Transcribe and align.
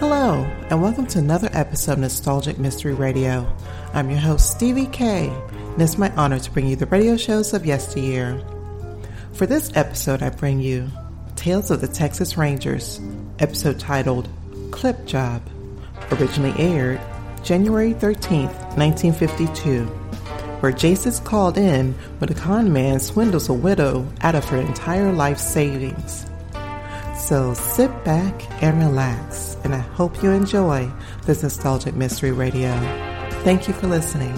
Hello, 0.00 0.44
and 0.70 0.80
welcome 0.80 1.06
to 1.08 1.18
another 1.18 1.50
episode 1.52 1.92
of 1.92 1.98
Nostalgic 1.98 2.58
Mystery 2.58 2.94
Radio. 2.94 3.46
I'm 3.92 4.08
your 4.08 4.18
host, 4.18 4.50
Stevie 4.50 4.86
K, 4.86 5.28
and 5.28 5.82
it's 5.82 5.98
my 5.98 6.10
honor 6.16 6.38
to 6.38 6.50
bring 6.52 6.66
you 6.66 6.74
the 6.74 6.86
radio 6.86 7.18
shows 7.18 7.52
of 7.52 7.66
yesteryear. 7.66 8.42
For 9.34 9.44
this 9.44 9.70
episode, 9.76 10.22
I 10.22 10.30
bring 10.30 10.58
you 10.58 10.88
Tales 11.36 11.70
of 11.70 11.82
the 11.82 11.86
Texas 11.86 12.38
Rangers, 12.38 12.98
episode 13.40 13.78
titled 13.78 14.30
Clip 14.70 15.04
Job, 15.04 15.42
originally 16.12 16.54
aired 16.58 16.98
January 17.44 17.92
13th, 17.92 18.54
1952, 18.78 19.84
where 20.60 20.72
Jace 20.72 21.06
is 21.06 21.20
called 21.20 21.58
in 21.58 21.92
when 22.20 22.30
a 22.30 22.34
con 22.34 22.72
man 22.72 23.00
swindles 23.00 23.50
a 23.50 23.52
widow 23.52 24.10
out 24.22 24.34
of 24.34 24.46
her 24.46 24.56
entire 24.56 25.12
life 25.12 25.38
savings. 25.38 26.24
So 27.18 27.52
sit 27.52 27.90
back 28.02 28.62
and 28.62 28.78
relax, 28.78 29.49
and 29.64 29.74
I 29.74 29.78
hope 29.78 30.22
you 30.22 30.30
enjoy 30.30 30.90
this 31.26 31.42
nostalgic 31.42 31.94
mystery 31.94 32.32
radio. 32.32 32.70
Thank 33.44 33.68
you 33.68 33.74
for 33.74 33.86
listening. 33.86 34.34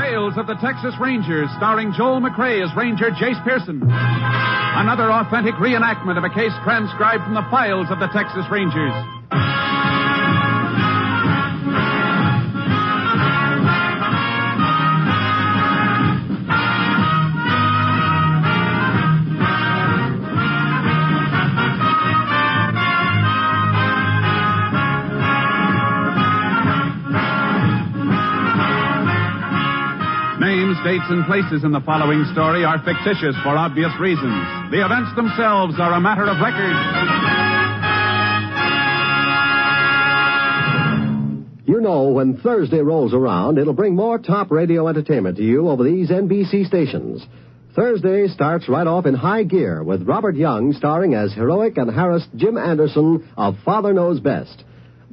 Tales 0.00 0.36
of 0.36 0.46
the 0.46 0.54
Texas 0.60 0.94
Rangers, 1.00 1.48
starring 1.56 1.92
Joel 1.92 2.20
McCrea 2.20 2.68
as 2.68 2.76
Ranger 2.76 3.10
Jace 3.10 3.42
Pearson. 3.44 4.61
Another 4.74 5.12
authentic 5.12 5.54
reenactment 5.56 6.16
of 6.16 6.24
a 6.24 6.32
case 6.32 6.52
transcribed 6.64 7.24
from 7.24 7.34
the 7.34 7.44
files 7.50 7.88
of 7.90 8.00
the 8.00 8.08
Texas 8.08 8.48
Rangers. 8.50 9.21
Dates, 30.92 31.04
and 31.08 31.24
places 31.24 31.64
in 31.64 31.72
the 31.72 31.80
following 31.80 32.22
story 32.32 32.64
are 32.64 32.76
fictitious 32.84 33.34
for 33.42 33.56
obvious 33.56 33.92
reasons. 33.98 34.44
The 34.70 34.84
events 34.84 35.16
themselves 35.16 35.80
are 35.80 35.94
a 35.94 36.00
matter 36.00 36.28
of 36.28 36.36
record. 36.36 36.76
You 41.64 41.80
know, 41.80 42.08
when 42.08 42.36
Thursday 42.36 42.80
rolls 42.80 43.14
around, 43.14 43.56
it'll 43.56 43.72
bring 43.72 43.96
more 43.96 44.18
top 44.18 44.50
radio 44.50 44.86
entertainment 44.88 45.38
to 45.38 45.42
you 45.42 45.70
over 45.70 45.82
these 45.82 46.10
NBC 46.10 46.66
stations. 46.66 47.24
Thursday 47.74 48.28
starts 48.28 48.68
right 48.68 48.86
off 48.86 49.06
in 49.06 49.14
high 49.14 49.44
gear 49.44 49.82
with 49.82 50.06
Robert 50.06 50.36
Young 50.36 50.74
starring 50.74 51.14
as 51.14 51.32
heroic 51.32 51.78
and 51.78 51.90
harassed 51.90 52.28
Jim 52.36 52.58
Anderson 52.58 53.26
of 53.38 53.54
Father 53.64 53.94
Knows 53.94 54.20
Best. 54.20 54.62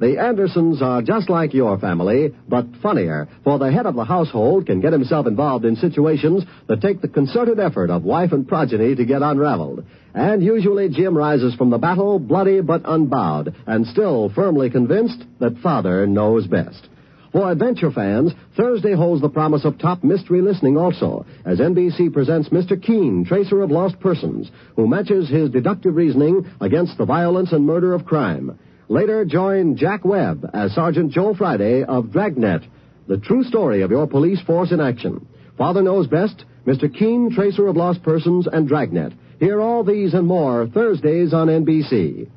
The 0.00 0.18
Andersons 0.18 0.80
are 0.80 1.02
just 1.02 1.28
like 1.28 1.52
your 1.52 1.78
family, 1.78 2.34
but 2.48 2.64
funnier, 2.82 3.28
for 3.44 3.58
the 3.58 3.70
head 3.70 3.84
of 3.84 3.94
the 3.94 4.04
household 4.04 4.64
can 4.64 4.80
get 4.80 4.94
himself 4.94 5.26
involved 5.26 5.66
in 5.66 5.76
situations 5.76 6.42
that 6.68 6.80
take 6.80 7.02
the 7.02 7.08
concerted 7.08 7.60
effort 7.60 7.90
of 7.90 8.02
wife 8.02 8.32
and 8.32 8.48
progeny 8.48 8.94
to 8.94 9.04
get 9.04 9.20
unraveled. 9.20 9.84
And 10.14 10.42
usually 10.42 10.88
Jim 10.88 11.14
rises 11.14 11.54
from 11.54 11.68
the 11.68 11.76
battle 11.76 12.18
bloody 12.18 12.62
but 12.62 12.80
unbowed, 12.86 13.54
and 13.66 13.86
still 13.86 14.30
firmly 14.30 14.70
convinced 14.70 15.22
that 15.38 15.58
Father 15.58 16.06
knows 16.06 16.46
best. 16.46 16.88
For 17.32 17.52
adventure 17.52 17.90
fans, 17.90 18.32
Thursday 18.56 18.94
holds 18.94 19.20
the 19.20 19.28
promise 19.28 19.66
of 19.66 19.78
top 19.78 20.02
mystery 20.02 20.40
listening 20.40 20.78
also, 20.78 21.26
as 21.44 21.58
NBC 21.58 22.10
presents 22.10 22.48
Mr. 22.48 22.82
Keene, 22.82 23.26
tracer 23.26 23.60
of 23.60 23.70
lost 23.70 24.00
persons, 24.00 24.50
who 24.76 24.88
matches 24.88 25.28
his 25.28 25.50
deductive 25.50 25.94
reasoning 25.94 26.50
against 26.58 26.96
the 26.96 27.04
violence 27.04 27.52
and 27.52 27.66
murder 27.66 27.92
of 27.92 28.06
crime. 28.06 28.58
Later, 28.90 29.24
join 29.24 29.76
Jack 29.76 30.04
Webb 30.04 30.50
as 30.52 30.72
Sergeant 30.72 31.12
Joe 31.12 31.32
Friday 31.32 31.84
of 31.84 32.10
Dragnet, 32.10 32.62
the 33.06 33.18
true 33.18 33.44
story 33.44 33.82
of 33.82 33.92
your 33.92 34.08
police 34.08 34.42
force 34.42 34.72
in 34.72 34.80
action. 34.80 35.28
Father 35.56 35.80
knows 35.80 36.08
best, 36.08 36.44
Mr. 36.66 36.92
Keene, 36.92 37.30
tracer 37.32 37.68
of 37.68 37.76
lost 37.76 38.02
persons, 38.02 38.48
and 38.52 38.66
Dragnet. 38.66 39.12
Hear 39.38 39.60
all 39.60 39.84
these 39.84 40.12
and 40.12 40.26
more 40.26 40.66
Thursdays 40.66 41.32
on 41.32 41.46
NBC. 41.46 42.28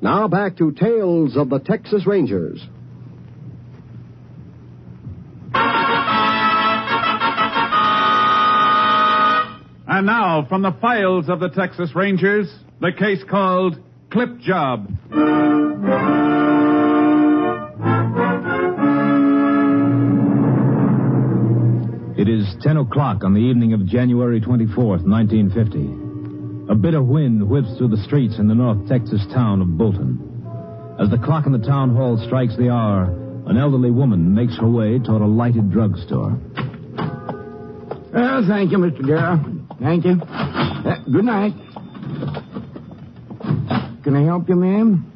Now 0.00 0.28
back 0.28 0.58
to 0.58 0.70
Tales 0.70 1.36
of 1.36 1.50
the 1.50 1.58
Texas 1.58 2.06
Rangers. 2.06 2.64
And 9.88 10.06
now, 10.06 10.46
from 10.48 10.62
the 10.62 10.76
files 10.80 11.28
of 11.28 11.40
the 11.40 11.48
Texas 11.48 11.90
Rangers, 11.96 12.48
the 12.80 12.92
case 12.96 13.24
called 13.28 13.76
Clip 14.10 14.38
Job. 14.40 14.88
It 22.18 22.28
is 22.28 22.44
10 22.60 22.76
o'clock 22.76 23.24
on 23.24 23.32
the 23.32 23.40
evening 23.40 23.72
of 23.72 23.86
January 23.86 24.40
24th, 24.40 25.06
1950. 25.08 26.72
A 26.72 26.74
bit 26.74 26.94
of 26.94 27.06
wind 27.06 27.48
whips 27.48 27.68
through 27.78 27.88
the 27.88 28.02
streets 28.04 28.38
in 28.38 28.46
the 28.48 28.54
North 28.54 28.88
Texas 28.88 29.24
town 29.32 29.62
of 29.62 29.78
Bolton. 29.78 30.18
As 31.00 31.08
the 31.08 31.16
clock 31.16 31.46
in 31.46 31.52
the 31.52 31.58
town 31.64 31.94
hall 31.94 32.20
strikes 32.26 32.56
the 32.56 32.68
hour, 32.68 33.04
an 33.46 33.56
elderly 33.56 33.90
woman 33.90 34.34
makes 34.34 34.58
her 34.58 34.68
way 34.68 34.98
toward 34.98 35.22
a 35.22 35.26
lighted 35.26 35.70
drugstore. 35.70 36.36
Well, 38.12 38.44
thank 38.46 38.72
you, 38.72 38.78
Mr. 38.78 39.06
Darrow. 39.06 39.40
Thank 39.80 40.04
you. 40.04 40.20
Uh, 40.20 41.02
good 41.10 41.24
night. 41.24 41.54
Can 44.10 44.16
I 44.16 44.24
help 44.24 44.48
you, 44.48 44.56
ma'am? 44.56 45.06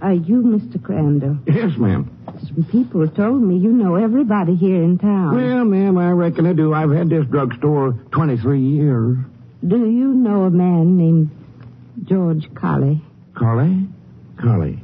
Are 0.00 0.12
you 0.12 0.42
Mr. 0.42 0.80
Crandall? 0.80 1.38
Yes, 1.44 1.76
ma'am. 1.76 2.08
Some 2.46 2.64
people 2.70 3.08
told 3.08 3.42
me 3.42 3.56
you 3.58 3.72
know 3.72 3.96
everybody 3.96 4.54
here 4.54 4.80
in 4.80 4.96
town. 4.96 5.34
Well, 5.34 5.64
ma'am, 5.64 5.98
I 5.98 6.12
reckon 6.12 6.46
I 6.46 6.52
do. 6.52 6.72
I've 6.72 6.92
had 6.92 7.08
this 7.08 7.26
drugstore 7.26 7.94
23 8.12 8.60
years. 8.60 9.18
Do 9.66 9.90
you 9.90 10.14
know 10.14 10.44
a 10.44 10.50
man 10.50 10.96
named 10.96 11.32
George 12.04 12.46
Colley? 12.54 13.02
Collie? 13.34 13.88
Collie. 14.40 14.78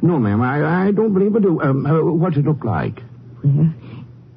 No, 0.00 0.20
ma'am, 0.20 0.40
I, 0.40 0.86
I 0.86 0.92
don't 0.92 1.12
believe 1.12 1.34
I 1.34 1.40
do. 1.40 1.60
Um, 1.60 1.84
uh, 1.84 2.00
what's 2.12 2.36
it 2.36 2.44
look 2.44 2.64
like? 2.64 3.02
Well, 3.42 3.74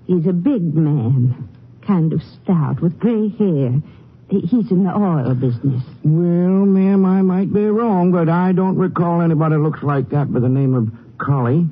he's 0.07 0.25
a 0.25 0.33
big 0.33 0.73
man, 0.73 1.47
kind 1.85 2.11
of 2.11 2.23
stout, 2.23 2.81
with 2.81 2.97
gray 2.97 3.29
hair. 3.29 3.83
He- 4.33 4.47
He's 4.47 4.71
in 4.71 4.83
the 4.83 4.97
oil 4.97 5.35
business. 5.35 5.83
Well, 6.03 6.65
ma'am, 6.65 7.05
I 7.05 7.21
might 7.21 7.53
be 7.53 7.65
wrong, 7.65 8.11
but 8.11 8.29
I 8.29 8.51
don't 8.51 8.77
recall 8.77 9.21
anybody 9.21 9.57
looks 9.57 9.83
like 9.83 10.09
that 10.09 10.33
by 10.33 10.39
the 10.39 10.49
name 10.49 10.73
of 10.73 10.89
Collie. 11.19 11.67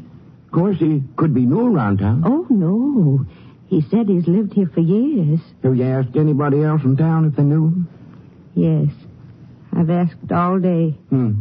Of 0.45 0.51
course, 0.51 0.77
he 0.77 1.01
could 1.15 1.33
be 1.33 1.45
new 1.45 1.73
around 1.75 1.97
town. 1.97 2.21
Oh, 2.23 2.45
no. 2.51 3.25
He 3.67 3.81
said 3.89 4.07
he's 4.07 4.27
lived 4.27 4.53
here 4.53 4.67
for 4.67 4.81
years. 4.81 5.39
Have 5.63 5.75
you 5.75 5.85
asked 5.85 6.15
anybody 6.15 6.61
else 6.61 6.83
in 6.83 6.97
town 6.97 7.25
if 7.25 7.35
they 7.35 7.41
knew 7.43 7.65
him? 7.67 7.87
Yes. 8.53 8.89
I've 9.75 9.89
asked 9.89 10.31
all 10.31 10.59
day. 10.59 10.91
Hmm. 11.09 11.31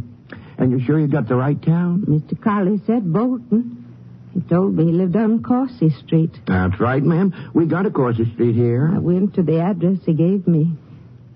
And 0.57 0.71
you're 0.71 0.81
sure 0.81 0.99
you 0.99 1.07
got 1.09 1.29
the 1.29 1.35
right 1.37 1.61
town? 1.61 2.05
Mr. 2.09 2.41
Colley 2.41 2.81
said 2.87 3.13
Bolton. 3.13 3.85
He 4.33 4.41
told 4.41 4.75
me 4.75 4.85
he 4.87 4.93
lived 4.93 5.17
on 5.17 5.43
Corsi 5.43 5.91
Street. 5.91 6.31
That's 6.47 6.81
right, 6.81 7.03
ma'am. 7.03 7.35
We 7.53 7.67
got 7.67 7.85
a 7.85 7.91
Corsi 7.91 8.25
Street 8.33 8.55
here. 8.55 8.91
I 8.95 8.99
went 9.01 9.35
to 9.35 9.43
the 9.43 9.61
address 9.61 9.99
he 10.07 10.15
gave 10.15 10.47
me. 10.47 10.73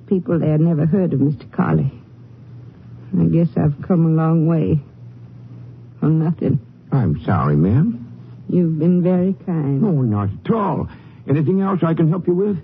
People 0.07 0.39
there 0.39 0.59
never 0.59 0.87
heard 0.87 1.13
of 1.13 1.21
Mr. 1.21 1.51
Colley. 1.53 1.91
I 3.19 3.25
guess 3.27 3.49
I've 3.57 3.81
come 3.87 4.07
a 4.07 4.09
long 4.11 4.47
way. 4.47 4.81
For 6.01 6.09
nothing. 6.09 6.61
I'm 6.93 7.23
sorry, 7.25 7.57
ma'am. 7.57 8.01
You've 8.49 8.79
been 8.79 9.03
very 9.03 9.35
kind. 9.47 9.83
Oh, 9.85 10.03
not 10.03 10.29
at 10.45 10.51
all. 10.53 10.89
Anything 11.29 11.61
else 11.63 11.81
I 11.83 11.95
can 11.95 12.09
help 12.11 12.27
you 12.27 12.35
with? 12.35 12.59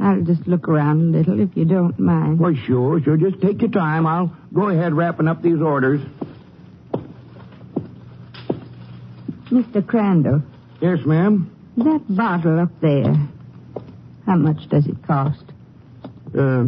I'll 0.00 0.22
just 0.22 0.46
look 0.48 0.68
around 0.68 1.14
a 1.14 1.18
little 1.18 1.40
if 1.40 1.56
you 1.56 1.64
don't 1.64 1.98
mind. 2.00 2.40
Why, 2.40 2.54
sure, 2.66 3.00
sure. 3.00 3.16
Just 3.16 3.40
take 3.40 3.60
your 3.62 3.70
time. 3.70 4.06
I'll 4.06 4.36
go 4.52 4.68
ahead 4.68 4.92
wrapping 4.92 5.28
up 5.28 5.40
these 5.40 5.60
orders. 5.60 6.00
Mr. 9.50 9.86
Crandall, 9.86 10.42
Yes, 10.80 10.98
ma'am. 11.06 11.50
that 11.76 12.02
bottle 12.08 12.58
up 12.58 12.70
there, 12.80 13.14
how 14.26 14.34
much 14.36 14.68
does 14.68 14.86
it 14.86 15.00
cost? 15.06 15.44
Uh, 16.36 16.64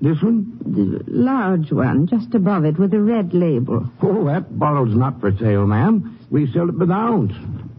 this 0.00 0.22
one? 0.22 0.58
The 0.64 1.02
large 1.08 1.72
one, 1.72 2.06
just 2.06 2.34
above 2.34 2.64
it, 2.64 2.78
with 2.78 2.94
a 2.94 3.00
red 3.00 3.34
label. 3.34 3.90
Oh, 4.02 4.24
that 4.26 4.58
bottle's 4.58 4.94
not 4.94 5.20
for 5.20 5.36
sale, 5.38 5.66
ma'am. 5.66 6.18
We 6.30 6.50
sell 6.52 6.68
it 6.68 6.78
by 6.78 6.84
the 6.86 6.92
ounce. 6.92 7.32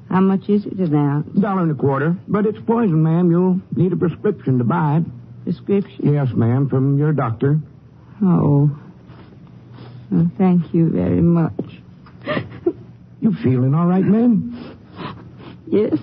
How 0.09 0.19
much 0.19 0.49
is 0.49 0.65
it 0.65 0.73
an 0.79 0.95
ounce? 0.95 1.27
Dollar 1.39 1.61
and 1.61 1.71
a 1.71 1.75
quarter. 1.75 2.17
But 2.27 2.45
it's 2.45 2.57
poison, 2.65 3.03
ma'am. 3.03 3.29
You'll 3.31 3.61
need 3.75 3.93
a 3.93 3.95
prescription 3.95 4.57
to 4.57 4.63
buy 4.63 4.97
it. 4.97 5.03
Prescription? 5.45 6.13
Yes, 6.13 6.29
ma'am, 6.33 6.67
from 6.67 6.97
your 6.97 7.13
doctor. 7.13 7.59
Oh. 8.21 8.69
Oh, 10.11 10.31
thank 10.37 10.73
you 10.73 10.89
very 10.89 11.21
much. 11.21 11.53
You 13.21 13.33
feeling 13.43 13.75
all 13.75 13.85
right, 13.85 14.03
ma'am? 14.03 14.77
Yes. 15.67 15.97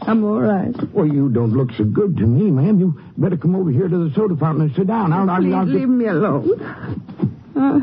I'm 0.00 0.24
all 0.24 0.40
right. 0.40 0.74
Well, 0.90 1.06
you 1.06 1.28
don't 1.28 1.52
look 1.52 1.70
so 1.76 1.84
good 1.84 2.16
to 2.16 2.22
me, 2.26 2.50
ma'am. 2.50 2.78
You 2.80 2.98
better 3.16 3.36
come 3.36 3.54
over 3.54 3.70
here 3.70 3.88
to 3.88 4.08
the 4.08 4.14
soda 4.14 4.36
fountain 4.36 4.62
and 4.66 4.74
sit 4.74 4.86
down. 4.86 5.12
I'll, 5.12 5.28
I'll, 5.28 5.40
Please 5.40 5.54
I'll 5.54 5.66
leave 5.66 5.88
me 5.88 6.06
alone. 6.06 6.60
Uh, 7.56 7.80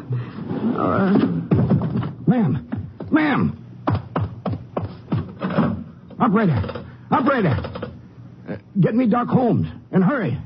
all 0.81 0.89
right. 0.89 2.27
Ma'am! 2.27 3.07
Ma'am! 3.11 3.55
Operator! 6.19 6.85
Operator! 7.11 7.55
Uh, 8.47 8.57
get 8.79 8.95
me 8.95 9.07
Doc 9.07 9.27
Holmes, 9.27 9.67
and 9.91 10.03
hurry. 10.03 10.37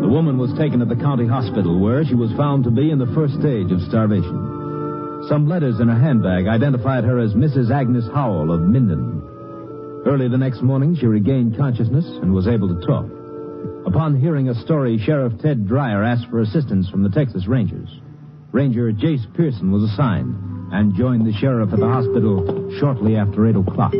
The 0.00 0.08
woman 0.08 0.38
was 0.38 0.52
taken 0.58 0.80
to 0.80 0.84
the 0.84 0.96
county 0.96 1.26
hospital 1.26 1.78
where 1.80 2.04
she 2.04 2.14
was 2.14 2.32
found 2.32 2.64
to 2.64 2.70
be 2.70 2.90
in 2.90 2.98
the 2.98 3.06
first 3.14 3.34
stage 3.34 3.70
of 3.70 3.80
starvation. 3.88 4.51
Some 5.28 5.48
letters 5.48 5.78
in 5.78 5.88
her 5.88 5.98
handbag 5.98 6.48
identified 6.48 7.04
her 7.04 7.18
as 7.18 7.34
Mrs. 7.34 7.70
Agnes 7.70 8.06
Howell 8.12 8.52
of 8.52 8.60
Minden. 8.62 9.22
Early 10.04 10.28
the 10.28 10.36
next 10.36 10.62
morning, 10.62 10.96
she 10.96 11.06
regained 11.06 11.56
consciousness 11.56 12.04
and 12.04 12.34
was 12.34 12.48
able 12.48 12.68
to 12.68 12.86
talk. 12.86 13.06
Upon 13.86 14.18
hearing 14.20 14.48
a 14.48 14.54
story, 14.62 14.98
Sheriff 14.98 15.38
Ted 15.40 15.68
Dreyer 15.68 16.02
asked 16.02 16.26
for 16.28 16.40
assistance 16.40 16.88
from 16.88 17.04
the 17.04 17.08
Texas 17.08 17.46
Rangers. 17.46 17.88
Ranger 18.50 18.92
Jace 18.92 19.32
Pearson 19.34 19.70
was 19.70 19.84
assigned 19.84 20.34
and 20.72 20.94
joined 20.96 21.24
the 21.24 21.32
sheriff 21.38 21.72
at 21.72 21.78
the 21.78 21.86
hospital 21.86 22.72
shortly 22.80 23.16
after 23.16 23.46
8 23.46 23.56
o'clock. 23.56 23.92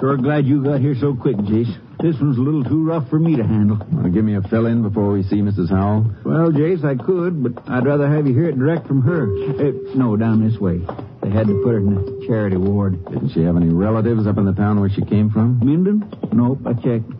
Sure 0.00 0.16
glad 0.16 0.46
you 0.46 0.64
got 0.64 0.80
here 0.80 0.96
so 1.00 1.14
quick, 1.14 1.36
Jace. 1.36 1.85
This 2.06 2.20
one's 2.20 2.38
a 2.38 2.40
little 2.40 2.62
too 2.62 2.86
rough 2.86 3.10
for 3.10 3.18
me 3.18 3.34
to 3.34 3.42
handle. 3.42 3.84
Well, 3.90 4.08
give 4.12 4.24
me 4.24 4.36
a 4.36 4.42
fill 4.42 4.66
in 4.66 4.80
before 4.80 5.10
we 5.10 5.24
see 5.24 5.42
Mrs. 5.42 5.70
Howell. 5.70 6.08
Well, 6.24 6.52
Jace, 6.52 6.84
I 6.84 6.94
could, 6.94 7.42
but 7.42 7.68
I'd 7.68 7.84
rather 7.84 8.08
have 8.08 8.28
you 8.28 8.32
hear 8.32 8.48
it 8.48 8.56
direct 8.56 8.86
from 8.86 9.02
her. 9.02 9.24
Eh, 9.60 9.72
no, 9.96 10.16
down 10.16 10.48
this 10.48 10.60
way. 10.60 10.78
They 11.20 11.30
had 11.30 11.48
to 11.48 11.60
put 11.64 11.72
her 11.72 11.78
in 11.78 11.96
the 11.96 12.24
charity 12.28 12.58
ward. 12.58 13.04
Didn't 13.06 13.30
she 13.30 13.42
have 13.42 13.56
any 13.56 13.70
relatives 13.70 14.24
up 14.28 14.38
in 14.38 14.44
the 14.44 14.52
town 14.52 14.78
where 14.78 14.88
she 14.88 15.02
came 15.02 15.30
from? 15.30 15.58
Minden? 15.58 16.08
Nope, 16.32 16.60
I 16.64 16.74
checked. 16.74 17.10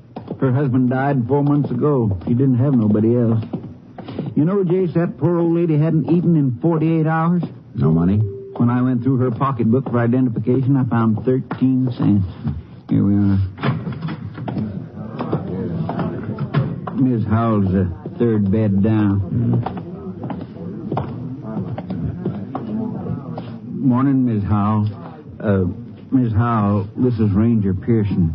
Her 0.40 0.52
husband 0.52 0.90
died 0.90 1.26
four 1.26 1.42
months 1.42 1.72
ago. 1.72 2.16
She 2.22 2.34
didn't 2.34 2.58
have 2.58 2.74
nobody 2.74 3.16
else. 3.16 3.42
You 4.36 4.44
know, 4.44 4.62
Jace, 4.62 4.94
that 4.94 5.18
poor 5.18 5.40
old 5.40 5.52
lady 5.52 5.76
hadn't 5.76 6.12
eaten 6.12 6.36
in 6.36 6.60
48 6.62 7.08
hours. 7.08 7.42
No 7.74 7.90
money? 7.90 8.18
When 8.18 8.70
I 8.70 8.82
went 8.82 9.02
through 9.02 9.16
her 9.16 9.32
pocketbook 9.32 9.90
for 9.90 9.98
identification, 9.98 10.76
I 10.76 10.84
found 10.84 11.24
13 11.24 11.90
cents. 11.90 12.56
Here 12.88 13.02
we 13.02 13.16
are. 13.16 14.15
Miss 16.98 17.24
Howell's 17.26 17.70
the 17.72 17.92
third 18.18 18.50
bed 18.50 18.82
down. 18.82 19.20
Morning, 23.80 24.24
Miss 24.24 24.42
Howell. 24.44 24.88
Uh, 25.38 25.64
Miss 26.10 26.32
Howell, 26.32 26.88
this 26.96 27.14
is 27.14 27.30
Ranger 27.32 27.74
Pearson. 27.74 28.34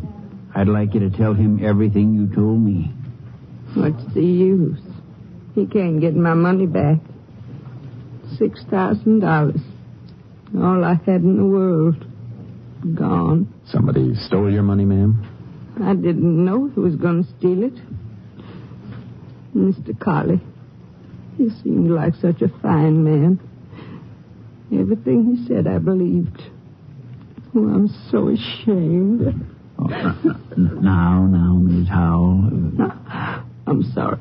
I'd 0.53 0.67
like 0.67 0.93
you 0.93 0.99
to 1.01 1.09
tell 1.09 1.33
him 1.33 1.63
everything 1.65 2.13
you 2.13 2.33
told 2.35 2.61
me. 2.61 2.91
What's 3.73 4.13
the 4.13 4.21
use? 4.23 4.79
He 5.55 5.65
can't 5.65 5.99
get 5.99 6.15
my 6.15 6.33
money 6.33 6.67
back. 6.67 6.97
Six 8.37 8.63
thousand 8.69 9.21
dollars. 9.21 9.59
All 10.55 10.83
I 10.83 10.95
had 11.05 11.21
in 11.21 11.37
the 11.37 11.45
world. 11.45 12.05
Gone. 12.95 13.51
Somebody 13.65 14.13
stole 14.15 14.51
your 14.51 14.63
money, 14.63 14.85
ma'am? 14.85 15.27
I 15.83 15.93
didn't 15.95 16.45
know 16.45 16.69
he 16.73 16.79
was 16.79 16.95
going 16.95 17.23
to 17.23 17.29
steal 17.37 17.63
it. 17.63 17.73
Mr. 19.55 19.97
Colley. 19.99 20.39
He 21.37 21.49
seemed 21.63 21.91
like 21.91 22.15
such 22.15 22.41
a 22.41 22.49
fine 22.61 23.03
man. 23.03 23.39
Everything 24.71 25.35
he 25.35 25.47
said 25.47 25.67
I 25.67 25.77
believed. 25.79 26.41
Oh, 27.53 27.67
I'm 27.67 27.89
so 28.09 28.29
ashamed. 28.29 29.45
Oh, 29.77 29.83
now, 30.57 31.25
now, 31.25 31.53
Miss 31.55 31.89
Howell. 31.89 32.49
I'm 33.67 33.83
sorry. 33.93 34.19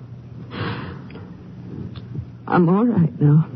I'm 2.48 2.68
all 2.68 2.84
right 2.84 3.20
now. 3.20 3.48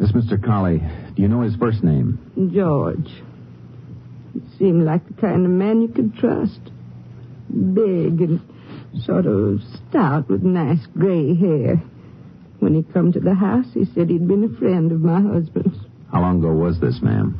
This 0.00 0.12
Mr. 0.12 0.42
Colley, 0.42 0.78
do 1.14 1.22
you 1.22 1.28
know 1.28 1.42
his 1.42 1.56
first 1.56 1.82
name? 1.82 2.50
George. 2.54 3.10
He 4.32 4.40
seemed 4.58 4.84
like 4.84 5.06
the 5.06 5.14
kind 5.14 5.44
of 5.44 5.50
man 5.50 5.82
you 5.82 5.88
could 5.88 6.14
trust. 6.14 6.60
Big 7.50 8.20
and 8.22 8.40
sort 9.04 9.26
of 9.26 9.60
stout 9.90 10.28
with 10.28 10.42
nice 10.42 10.84
gray 10.96 11.34
hair. 11.34 11.76
When 12.60 12.74
he 12.74 12.82
come 12.82 13.12
to 13.12 13.20
the 13.20 13.34
house, 13.34 13.66
he 13.72 13.84
said 13.84 14.10
he'd 14.10 14.26
been 14.26 14.44
a 14.44 14.58
friend 14.58 14.90
of 14.92 15.00
my 15.00 15.20
husband's. 15.20 15.78
How 16.12 16.22
long 16.22 16.38
ago 16.38 16.52
was 16.52 16.80
this, 16.80 17.00
ma'am? 17.02 17.38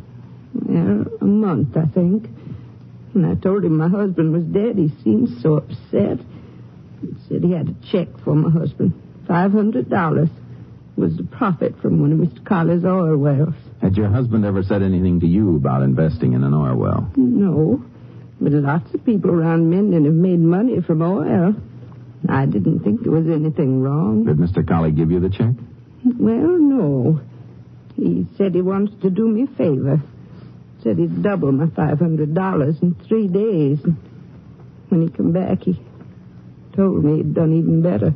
Well, 0.55 1.05
a 1.21 1.25
month, 1.25 1.77
I 1.77 1.87
think. 1.87 2.29
When 3.13 3.25
I 3.25 3.35
told 3.35 3.65
him 3.65 3.77
my 3.77 3.89
husband 3.89 4.33
was 4.33 4.45
dead, 4.45 4.77
he 4.77 4.93
seemed 5.03 5.41
so 5.41 5.55
upset. 5.55 6.19
He 7.01 7.15
said 7.29 7.43
he 7.43 7.53
had 7.53 7.69
a 7.69 7.87
check 7.91 8.09
for 8.25 8.35
my 8.35 8.51
husband. 8.51 8.93
Five 9.27 9.53
hundred 9.53 9.89
dollars 9.91 10.29
was 10.97 11.17
the 11.17 11.25
profit 11.25 11.81
from 11.81 12.01
one 12.01 12.13
of 12.13 12.19
Mr. 12.19 12.45
Colley's 12.45 12.85
oil 12.85 13.17
wells. 13.17 13.55
Had 13.81 13.97
your 13.97 14.09
husband 14.11 14.45
ever 14.45 14.63
said 14.63 14.83
anything 14.83 15.21
to 15.21 15.27
you 15.27 15.57
about 15.57 15.83
investing 15.83 16.33
in 16.33 16.43
an 16.45 16.53
oil 16.53 16.77
well? 16.77 17.11
No, 17.17 17.83
but 18.41 18.53
lots 18.53 18.93
of 18.95 19.05
people 19.05 19.31
around 19.31 19.71
Minden 19.71 20.05
have 20.05 20.15
made 20.15 20.41
money 20.41 20.81
from 20.81 21.03
oil. 21.03 21.55
I 22.29 22.47
didn't 22.47 22.81
think 22.81 23.03
there 23.03 23.13
was 23.13 23.27
anything 23.29 23.81
wrong. 23.83 24.25
Did 24.25 24.39
Mr. 24.39 24.67
Colley 24.67 24.93
give 24.93 25.11
you 25.11 25.21
the 25.21 25.31
check? 25.31 25.55
Well, 26.19 26.59
no. 26.59 27.21
He 27.97 28.27
said 28.37 28.55
he 28.55 28.63
wants 28.63 28.93
to 29.03 29.11
do 29.11 29.29
me 29.29 29.43
a 29.43 29.57
favor. 29.57 30.01
Said 30.83 30.99
he'd 30.99 31.23
double 31.23 31.53
my 31.53 31.67
five 31.75 31.99
hundred 31.99 32.35
dollars 32.35 32.77
in 32.81 32.95
three 33.09 33.29
days. 33.29 33.79
When 34.89 35.03
he 35.03 35.09
come 35.09 35.33
back, 35.33 35.63
he 35.63 35.79
told 36.75 37.05
me 37.05 37.17
he'd 37.19 37.35
done 37.35 37.53
even 37.53 37.83
better. 37.83 38.15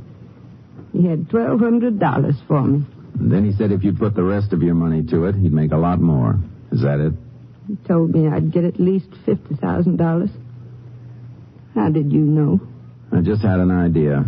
He 0.92 1.06
had 1.06 1.28
twelve 1.28 1.60
hundred 1.60 1.98
dollars 1.98 2.36
for 2.46 2.62
me. 2.62 2.84
And 3.18 3.30
then 3.30 3.44
he 3.44 3.52
said 3.52 3.72
if 3.72 3.82
you'd 3.84 3.98
put 3.98 4.14
the 4.14 4.22
rest 4.22 4.52
of 4.52 4.62
your 4.62 4.74
money 4.74 5.02
to 5.04 5.24
it, 5.26 5.34
he'd 5.34 5.52
make 5.52 5.72
a 5.72 5.76
lot 5.76 6.00
more. 6.00 6.38
Is 6.70 6.82
that 6.82 7.00
it? 7.00 7.12
He 7.68 7.76
told 7.88 8.14
me 8.14 8.28
I'd 8.28 8.52
get 8.52 8.64
at 8.64 8.78
least 8.80 9.08
fifty 9.26 9.54
thousand 9.56 9.96
dollars. 9.96 10.30
How 11.74 11.88
did 11.90 12.12
you 12.12 12.20
know? 12.20 12.60
I 13.14 13.20
just 13.20 13.42
had 13.42 13.60
an 13.60 13.70
idea. 13.70 14.24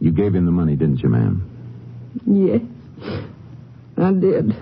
You 0.00 0.12
gave 0.12 0.34
him 0.34 0.44
the 0.46 0.52
money, 0.52 0.76
didn't 0.76 1.00
you, 1.00 1.08
ma'am? 1.08 1.46
Yes, 2.26 2.62
I 3.96 4.12
did. 4.12 4.52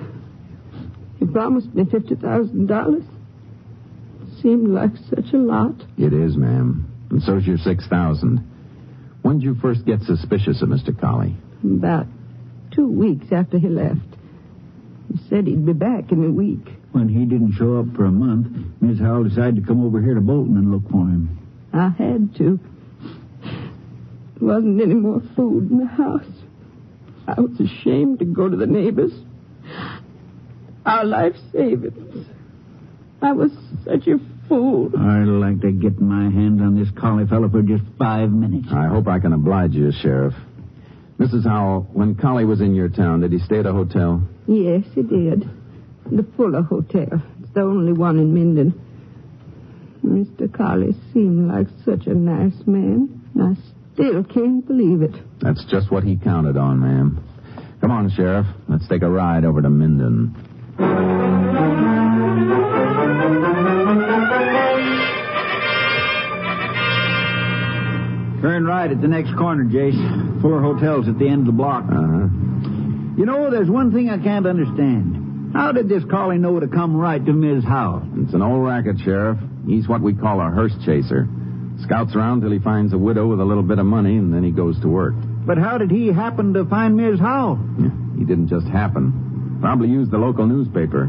He 1.19 1.27
promised 1.27 1.75
me 1.75 1.85
fifty 1.91 2.15
thousand 2.15 2.67
dollars. 2.67 3.05
Seemed 4.43 4.69
like 4.69 4.93
such 5.11 5.33
a 5.33 5.37
lot. 5.39 5.75
It 5.97 6.13
is, 6.13 6.37
ma'am. 6.37 6.91
And 7.11 7.23
so's 7.23 7.47
your 7.47 7.59
six 7.59 7.87
thousand. 7.89 8.39
When 9.23 9.39
did 9.39 9.45
you 9.45 9.55
first 9.61 9.85
get 9.85 10.01
suspicious 10.03 10.63
of 10.63 10.69
Mr. 10.69 10.99
Colley? 10.99 11.37
About 11.65 12.07
two 12.71 12.89
weeks 12.89 13.27
after 13.33 13.59
he 13.59 13.69
left. 13.69 13.99
He 15.13 15.19
said 15.29 15.47
he'd 15.47 15.67
be 15.67 15.73
back 15.73 16.13
in 16.13 16.25
a 16.25 16.31
week. 16.31 16.67
When 16.93 17.09
he 17.09 17.25
didn't 17.25 17.53
show 17.53 17.79
up 17.79 17.95
for 17.97 18.05
a 18.05 18.11
month, 18.11 18.47
Miss 18.81 18.99
Howell 19.01 19.25
decided 19.25 19.57
to 19.57 19.63
come 19.63 19.85
over 19.85 20.01
here 20.01 20.15
to 20.15 20.21
Bolton 20.21 20.57
and 20.57 20.71
look 20.71 20.89
for 20.91 21.07
him. 21.07 21.39
I 21.73 21.89
had 21.91 22.35
to. 22.37 22.61
There 24.39 24.49
wasn't 24.49 24.81
any 24.81 24.95
more 24.95 25.21
food 25.35 25.71
in 25.71 25.79
the 25.79 25.87
house. 25.87 26.25
I 27.27 27.41
was 27.41 27.59
ashamed 27.61 28.21
to 28.21 28.25
go 28.25 28.49
to 28.49 28.57
the 28.57 28.67
neighbors. 28.67 29.13
Our 30.87 31.05
life 31.05 31.35
savings. 31.53 32.27
I 33.21 33.33
was 33.33 33.51
such 33.85 34.07
a 34.07 34.19
fool. 34.49 34.91
I'd 34.97 35.25
like 35.27 35.61
to 35.63 35.73
get 35.73 36.01
my 36.01 36.31
hands 36.31 36.63
on 36.63 36.79
this 36.79 36.89
collie 36.99 37.27
fellow 37.27 37.49
for 37.49 37.63
just 37.63 37.83
five 37.99 38.31
minutes. 38.31 38.69
I 38.73 38.87
hope 38.87 39.09
I 39.09 39.19
can 39.19 39.33
oblige 39.33 39.73
you, 39.73 39.91
Sheriff. 39.93 40.35
Mrs. 41.19 41.45
Howell, 41.45 41.89
when 41.93 42.15
Collie 42.15 42.45
was 42.45 42.61
in 42.61 42.75
your 42.75 42.89
town, 42.89 43.21
did 43.21 43.33
he 43.33 43.41
stay 43.41 43.59
at 43.59 43.67
a 43.67 43.73
hotel? 43.73 44.23
Yes, 44.47 44.85
he 44.95 45.03
did. 45.03 45.51
The 46.11 46.25
Fuller 46.37 46.63
Hotel. 46.63 47.23
It's 47.43 47.53
the 47.55 47.63
only 47.63 47.93
one 47.93 48.19
in 48.19 48.33
Minden. 48.33 48.73
Mr. 50.07 50.51
Collie 50.51 50.95
seemed 51.13 51.49
like 51.49 51.67
such 51.85 52.07
a 52.07 52.15
nice 52.15 52.55
man. 52.67 53.21
I 53.39 53.55
still 53.99 54.23
can't 54.23 54.65
believe 54.67 55.03
it. 55.03 55.15
That's 55.41 55.65
just 55.65 55.91
what 55.91 56.05
he 56.05 56.17
counted 56.17 56.57
on, 56.57 56.79
ma'am. 56.79 57.25
Come 57.81 57.91
on, 57.91 58.11
Sheriff. 58.11 58.47
Let's 58.69 58.87
take 58.89 59.03
a 59.03 59.11
ride 59.11 59.45
over 59.45 59.61
to 59.61 59.69
Minden. 59.69 60.35
Turn 68.41 68.65
right 68.65 68.89
at 68.89 69.01
the 69.01 69.09
next 69.09 69.37
corner, 69.37 69.65
Jace. 69.65 70.41
Fuller 70.43 70.63
Hotel's 70.63 71.09
at 71.09 71.19
the 71.19 71.29
end 71.29 71.41
of 71.41 71.47
the 71.47 71.53
block. 71.53 71.83
Uh-huh. 71.85 72.29
You 73.19 73.27
know, 73.27 73.51
there's 73.51 73.69
one 73.69 73.93
thing 73.93 74.11
I 74.11 74.19
can't 74.19 74.47
understand. 74.47 75.53
How 75.55 75.73
did 75.73 75.89
this 75.89 76.05
collie 76.09 76.39
know 76.39 76.61
to 76.61 76.69
come 76.69 76.97
right 76.97 77.25
to 77.25 77.33
Ms. 77.33 77.65
Howell? 77.65 78.03
It's 78.19 78.35
an 78.35 78.43
old 78.43 78.65
racket, 78.65 79.01
Sheriff. 79.05 79.39
He's 79.67 79.89
what 79.89 80.03
we 80.03 80.15
call 80.15 80.41
a 80.41 80.51
hearse 80.51 80.75
chaser. 80.85 81.29
Scouts 81.83 82.15
around 82.15 82.41
till 82.41 82.51
he 82.51 82.59
finds 82.59 82.93
a 82.93 82.99
widow 82.99 83.27
with 83.29 83.41
a 83.41 83.45
little 83.45 83.63
bit 83.63 83.79
of 83.79 83.87
money, 83.87 84.17
and 84.17 84.33
then 84.33 84.43
he 84.43 84.51
goes 84.51 84.79
to 84.81 84.89
work. 84.89 85.15
But 85.47 85.59
how 85.59 85.79
did 85.79 85.91
he 85.91 86.09
happen 86.09 86.53
to 86.55 86.65
find 86.65 86.97
Miss 86.97 87.21
Howell? 87.21 87.57
He 88.19 88.25
didn't 88.25 88.49
just 88.49 88.67
happen. 88.67 89.59
Probably 89.61 89.89
used 89.89 90.11
the 90.11 90.19
local 90.19 90.47
newspaper. 90.47 91.09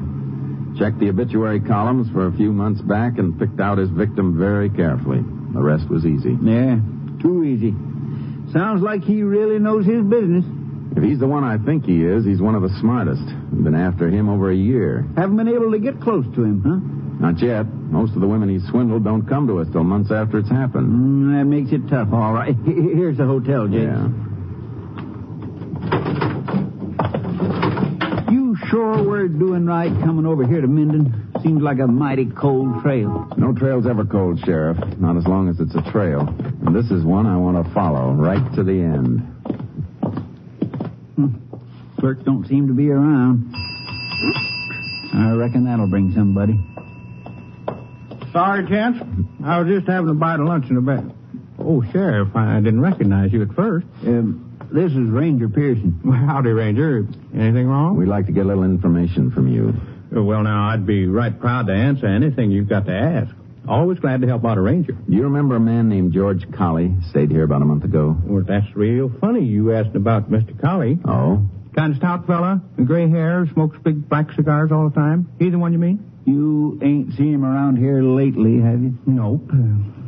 Checked 0.77 0.99
the 0.99 1.09
obituary 1.09 1.59
columns 1.59 2.09
for 2.11 2.27
a 2.27 2.31
few 2.31 2.53
months 2.53 2.81
back 2.81 3.17
and 3.17 3.37
picked 3.37 3.59
out 3.59 3.77
his 3.79 3.89
victim 3.89 4.37
very 4.37 4.69
carefully. 4.69 5.19
The 5.53 5.61
rest 5.61 5.89
was 5.89 6.05
easy. 6.05 6.37
Yeah, 6.41 6.77
too 7.21 7.43
easy. 7.43 7.73
Sounds 8.53 8.81
like 8.81 9.03
he 9.03 9.23
really 9.23 9.59
knows 9.59 9.85
his 9.85 10.03
business. 10.03 10.45
If 10.95 11.03
he's 11.03 11.19
the 11.19 11.27
one 11.27 11.43
I 11.43 11.57
think 11.57 11.85
he 11.85 12.03
is, 12.03 12.25
he's 12.25 12.41
one 12.41 12.55
of 12.55 12.61
the 12.61 12.73
smartest. 12.79 13.21
We've 13.51 13.63
been 13.63 13.75
after 13.75 14.09
him 14.09 14.29
over 14.29 14.49
a 14.51 14.55
year. 14.55 15.05
Haven't 15.17 15.37
been 15.37 15.47
able 15.47 15.71
to 15.71 15.79
get 15.79 16.01
close 16.01 16.25
to 16.35 16.43
him, 16.43 16.61
huh? 16.65 16.79
Not 17.19 17.41
yet. 17.41 17.65
Most 17.65 18.15
of 18.15 18.21
the 18.21 18.27
women 18.27 18.47
he 18.49 18.65
swindled 18.69 19.03
don't 19.03 19.27
come 19.27 19.45
to 19.47 19.59
us 19.59 19.67
till 19.71 19.83
months 19.83 20.09
after 20.11 20.39
it's 20.39 20.49
happened. 20.49 20.87
Mm, 20.87 21.37
that 21.37 21.45
makes 21.45 21.71
it 21.73 21.89
tough, 21.89 22.07
all 22.13 22.31
right. 22.31 22.55
Here's 22.65 23.17
the 23.17 23.25
hotel, 23.25 23.67
Jace. 23.67 23.83
Yeah. 23.83 24.07
You 28.31 28.55
sure 28.69 29.03
we're 29.03 29.27
doing 29.27 29.65
right 29.65 29.91
coming 30.03 30.25
over 30.25 30.47
here 30.47 30.61
to 30.61 30.67
Minden? 30.67 31.29
Seems 31.43 31.61
like 31.61 31.79
a 31.79 31.87
mighty 31.87 32.25
cold 32.25 32.81
trail. 32.83 33.27
No 33.37 33.53
trail's 33.53 33.85
ever 33.85 34.05
cold, 34.05 34.39
Sheriff. 34.45 34.77
Not 34.97 35.17
as 35.17 35.25
long 35.25 35.49
as 35.49 35.59
it's 35.59 35.75
a 35.75 35.91
trail. 35.91 36.21
And 36.21 36.75
this 36.75 36.89
is 36.91 37.03
one 37.03 37.25
I 37.25 37.35
want 37.37 37.65
to 37.65 37.73
follow 37.73 38.11
right 38.13 38.53
to 38.55 38.63
the 38.63 38.71
end. 38.71 39.25
Clerks 41.99 42.23
don't 42.23 42.47
seem 42.47 42.67
to 42.67 42.73
be 42.73 42.89
around. 42.89 43.53
I 45.13 45.31
reckon 45.31 45.65
that'll 45.65 45.89
bring 45.89 46.13
somebody. 46.13 46.53
Sorry, 48.31 48.67
gents. 48.67 48.99
I 49.43 49.59
was 49.59 49.67
just 49.67 49.87
having 49.87 50.09
a 50.09 50.13
bite 50.13 50.39
of 50.39 50.45
lunch 50.45 50.65
in 50.69 50.75
the 50.75 50.81
back. 50.81 51.03
Oh, 51.57 51.83
Sheriff, 51.91 52.35
I 52.35 52.59
didn't 52.61 52.81
recognize 52.81 53.33
you 53.33 53.41
at 53.41 53.53
first. 53.53 53.85
Um, 54.05 54.57
this 54.71 54.91
is 54.91 55.09
Ranger 55.09 55.49
Pearson. 55.49 55.99
Well, 56.03 56.17
howdy, 56.27 56.51
Ranger. 56.51 57.07
Anything 57.33 57.67
wrong? 57.67 57.97
We'd 57.97 58.07
like 58.07 58.27
to 58.27 58.31
get 58.31 58.45
a 58.45 58.47
little 58.47 58.63
information 58.63 59.31
from 59.31 59.47
you. 59.47 59.73
Uh, 60.15 60.23
Well, 60.23 60.43
now, 60.43 60.69
I'd 60.69 60.85
be 60.85 61.07
right 61.07 61.37
proud 61.37 61.67
to 61.67 61.73
answer 61.73 62.05
anything 62.07 62.51
you've 62.51 62.69
got 62.69 62.85
to 62.85 62.93
ask. 62.93 63.35
Always 63.67 63.99
glad 63.99 64.21
to 64.21 64.27
help 64.27 64.45
out 64.45 64.57
a 64.57 64.61
ranger. 64.61 64.93
Do 64.93 65.15
you 65.15 65.23
remember 65.23 65.55
a 65.55 65.59
man 65.59 65.89
named 65.89 66.13
George 66.13 66.43
Colley? 66.53 66.93
Stayed 67.09 67.29
here 67.29 67.43
about 67.43 67.61
a 67.61 67.65
month 67.65 67.83
ago. 67.83 68.17
Well, 68.23 68.43
that's 68.47 68.65
real 68.75 69.11
funny 69.21 69.43
you 69.45 69.73
asked 69.73 69.95
about 69.95 70.31
Mr. 70.31 70.59
Colley. 70.59 70.97
Oh? 71.05 71.47
Kind 71.75 71.91
of 71.91 71.97
stout 71.97 72.25
fella, 72.25 72.61
gray 72.83 73.07
hair, 73.09 73.45
smokes 73.53 73.77
big 73.83 74.09
black 74.09 74.31
cigars 74.33 74.71
all 74.71 74.89
the 74.89 74.95
time. 74.95 75.31
He 75.37 75.49
the 75.49 75.59
one 75.59 75.71
you 75.73 75.77
mean? 75.79 76.03
You 76.29 76.79
ain't 76.83 77.13
seen 77.15 77.33
him 77.33 77.43
around 77.43 77.77
here 77.77 78.03
lately, 78.03 78.61
have 78.61 78.81
you? 78.81 78.97
Nope. 79.07 79.49
Uh, 79.51 79.55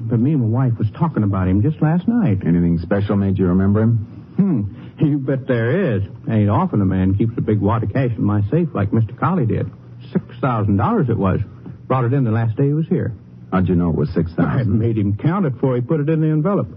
but 0.10 0.20
me 0.20 0.34
and 0.34 0.42
my 0.42 0.66
wife 0.66 0.78
was 0.78 0.88
talking 0.92 1.24
about 1.24 1.48
him 1.48 1.62
just 1.63 1.82
last 1.82 2.08
night. 2.08 2.46
Anything 2.46 2.78
special 2.82 3.16
made 3.16 3.38
you 3.40 3.48
remember 3.48 3.82
him? 3.82 3.98
Hmm. 4.38 4.62
You 5.01 5.18
bet 5.18 5.48
there 5.48 5.96
is. 5.96 6.04
Ain't 6.30 6.51
often 6.51 6.80
a 6.80 6.86
man 6.86 7.16
keeps 7.18 7.34
a 7.36 7.42
big 7.42 7.60
wad 7.60 7.82
of 7.82 7.92
cash 7.92 8.12
in 8.16 8.24
my 8.24 8.42
safe 8.51 8.70
like 8.75 8.92
Mr. 8.92 9.18
Collie 9.20 9.48
did. 9.48 9.66
Six 10.12 10.24
thousand 10.40 10.78
dollars 10.78 11.10
it 11.10 11.18
was. 11.18 11.40
Brought 11.88 12.06
it 12.06 12.13
in 12.13 12.24
the 12.24 12.30
last 12.30 12.56
day 12.56 12.68
he 12.68 12.74
was 12.74 12.88
here. 12.88 13.12
How'd 13.51 13.68
you 13.68 13.74
know 13.74 13.90
it 13.90 13.96
was 13.96 14.13
six 14.13 14.32
I 14.38 14.62
made 14.62 15.00
him 15.00 15.18
count 15.18 15.48
it 15.48 15.54
before 15.56 15.74
he 15.75 15.82
put 15.82 16.01
it 16.01 16.10
in 16.10 16.22
the 16.22 16.28
envelope. 16.28 16.68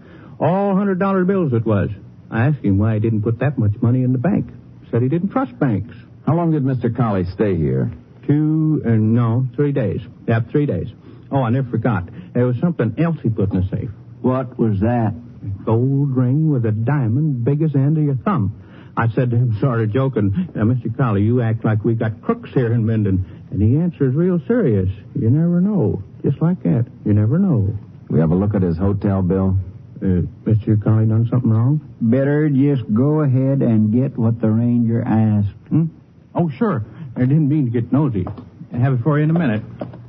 All 0.40 0.74
hundred 0.74 0.98
dollar 0.98 1.26
bills 1.26 1.52
it 1.52 1.66
was. 1.66 1.90
I 2.30 2.46
asked 2.46 2.64
him 2.64 2.78
why 2.78 2.94
he 2.94 3.00
didn't 3.00 3.22
put 3.22 3.40
that 3.40 3.58
much 3.58 3.72
money 3.82 4.02
in 4.02 4.12
the 4.12 4.18
bank. 4.18 4.48
Said 4.90 5.02
he 5.02 5.10
didn't 5.10 5.28
trust 5.28 5.58
banks. 5.58 5.94
How 6.26 6.34
long 6.34 6.52
did 6.52 6.62
Mr. 6.64 6.96
Collie 6.96 7.26
stay 7.34 7.56
here? 7.56 7.92
Two, 8.26 8.82
uh, 8.84 8.90
no, 8.90 9.46
three 9.54 9.72
days. 9.72 10.00
Yeah, 10.26 10.40
three 10.50 10.66
days. 10.66 10.88
Oh, 11.30 11.42
I 11.42 11.50
never 11.50 11.70
forgot. 11.70 12.08
There 12.32 12.46
was 12.46 12.56
something 12.60 12.94
else 12.98 13.16
he 13.22 13.28
put 13.28 13.52
in 13.52 13.60
the 13.60 13.68
safe. 13.68 13.90
What 14.22 14.58
was 14.58 14.80
that? 14.80 15.14
A 15.44 15.64
gold 15.64 16.16
ring 16.16 16.50
with 16.50 16.64
a 16.64 16.72
diamond 16.72 17.44
big 17.44 17.62
as 17.62 17.72
the 17.72 17.80
end 17.80 17.98
of 17.98 18.04
your 18.04 18.16
thumb. 18.16 18.60
I 18.96 19.08
said 19.08 19.30
to 19.30 19.36
him, 19.36 19.56
sort 19.60 19.80
of 19.80 19.92
joking, 19.92 20.30
Mr. 20.54 20.96
Colley, 20.96 21.22
you 21.22 21.42
act 21.42 21.64
like 21.64 21.84
we 21.84 21.94
got 21.94 22.22
crooks 22.22 22.50
here 22.54 22.72
in 22.72 22.86
Minden. 22.86 23.44
And 23.50 23.60
he 23.60 23.76
answers 23.76 24.14
real 24.14 24.40
serious. 24.46 24.88
You 25.14 25.30
never 25.30 25.60
know. 25.60 26.02
Just 26.22 26.40
like 26.40 26.62
that. 26.62 26.86
You 27.04 27.12
never 27.12 27.38
know. 27.38 27.76
We 28.08 28.20
have 28.20 28.30
a 28.30 28.34
look 28.34 28.54
at 28.54 28.62
his 28.62 28.78
hotel 28.78 29.22
bill. 29.22 29.56
Uh, 30.00 30.22
Mr. 30.46 30.82
Colley 30.82 31.06
done 31.06 31.26
something 31.30 31.50
wrong? 31.50 31.80
Better 32.00 32.48
just 32.48 32.82
go 32.92 33.20
ahead 33.22 33.62
and 33.62 33.92
get 33.92 34.16
what 34.16 34.40
the 34.40 34.50
ranger 34.50 35.02
asked. 35.02 35.54
Hmm? 35.68 35.86
Oh, 36.34 36.50
sure. 36.58 36.84
I 37.16 37.20
didn't 37.20 37.48
mean 37.48 37.66
to 37.66 37.70
get 37.70 37.92
nosy. 37.92 38.26
I'll 38.72 38.80
have 38.80 38.94
it 38.94 39.02
for 39.02 39.18
you 39.18 39.24
in 39.24 39.30
a 39.30 39.38
minute. 39.38 39.62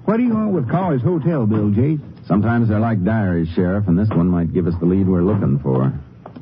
What 0.05 0.17
do 0.17 0.23
you 0.23 0.33
want 0.33 0.51
with 0.53 0.69
Colley's 0.69 1.01
hotel 1.01 1.45
bill, 1.45 1.69
Jace? 1.71 2.01
Sometimes 2.27 2.69
they're 2.69 2.79
like 2.79 3.03
diaries, 3.03 3.49
Sheriff, 3.55 3.87
and 3.87 3.97
this 3.97 4.09
one 4.09 4.27
might 4.27 4.53
give 4.53 4.67
us 4.67 4.73
the 4.79 4.85
lead 4.85 5.07
we're 5.07 5.23
looking 5.23 5.59
for. 5.59 5.93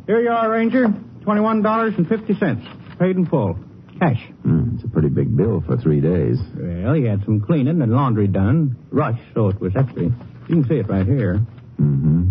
Here 0.08 0.22
you 0.22 0.32
are, 0.32 0.50
Ranger. 0.50 0.88
$21.50. 1.26 3.00
Paid 3.00 3.16
in 3.16 3.26
full. 3.26 3.58
Cash. 4.00 4.22
Hmm, 4.44 4.76
it's 4.76 4.84
a 4.84 4.88
pretty 4.88 5.10
big 5.10 5.36
bill 5.36 5.62
for 5.66 5.78
three 5.78 6.02
days. 6.02 6.38
Well, 6.56 6.94
he 6.94 7.04
had 7.06 7.24
some 7.26 7.42
cleaning 7.42 7.82
and 7.82 7.92
laundry 7.92 8.28
done. 8.28 8.76
Rush, 8.92 9.20
so 9.34 9.50
it 9.50 9.60
was 9.60 9.76
extra. 9.76 10.04
You 10.04 10.14
can 10.48 10.68
see 10.68 10.76
it 10.76 10.90
right 10.90 11.06
here. 11.06 11.36
Mm-hmm. 11.80 12.30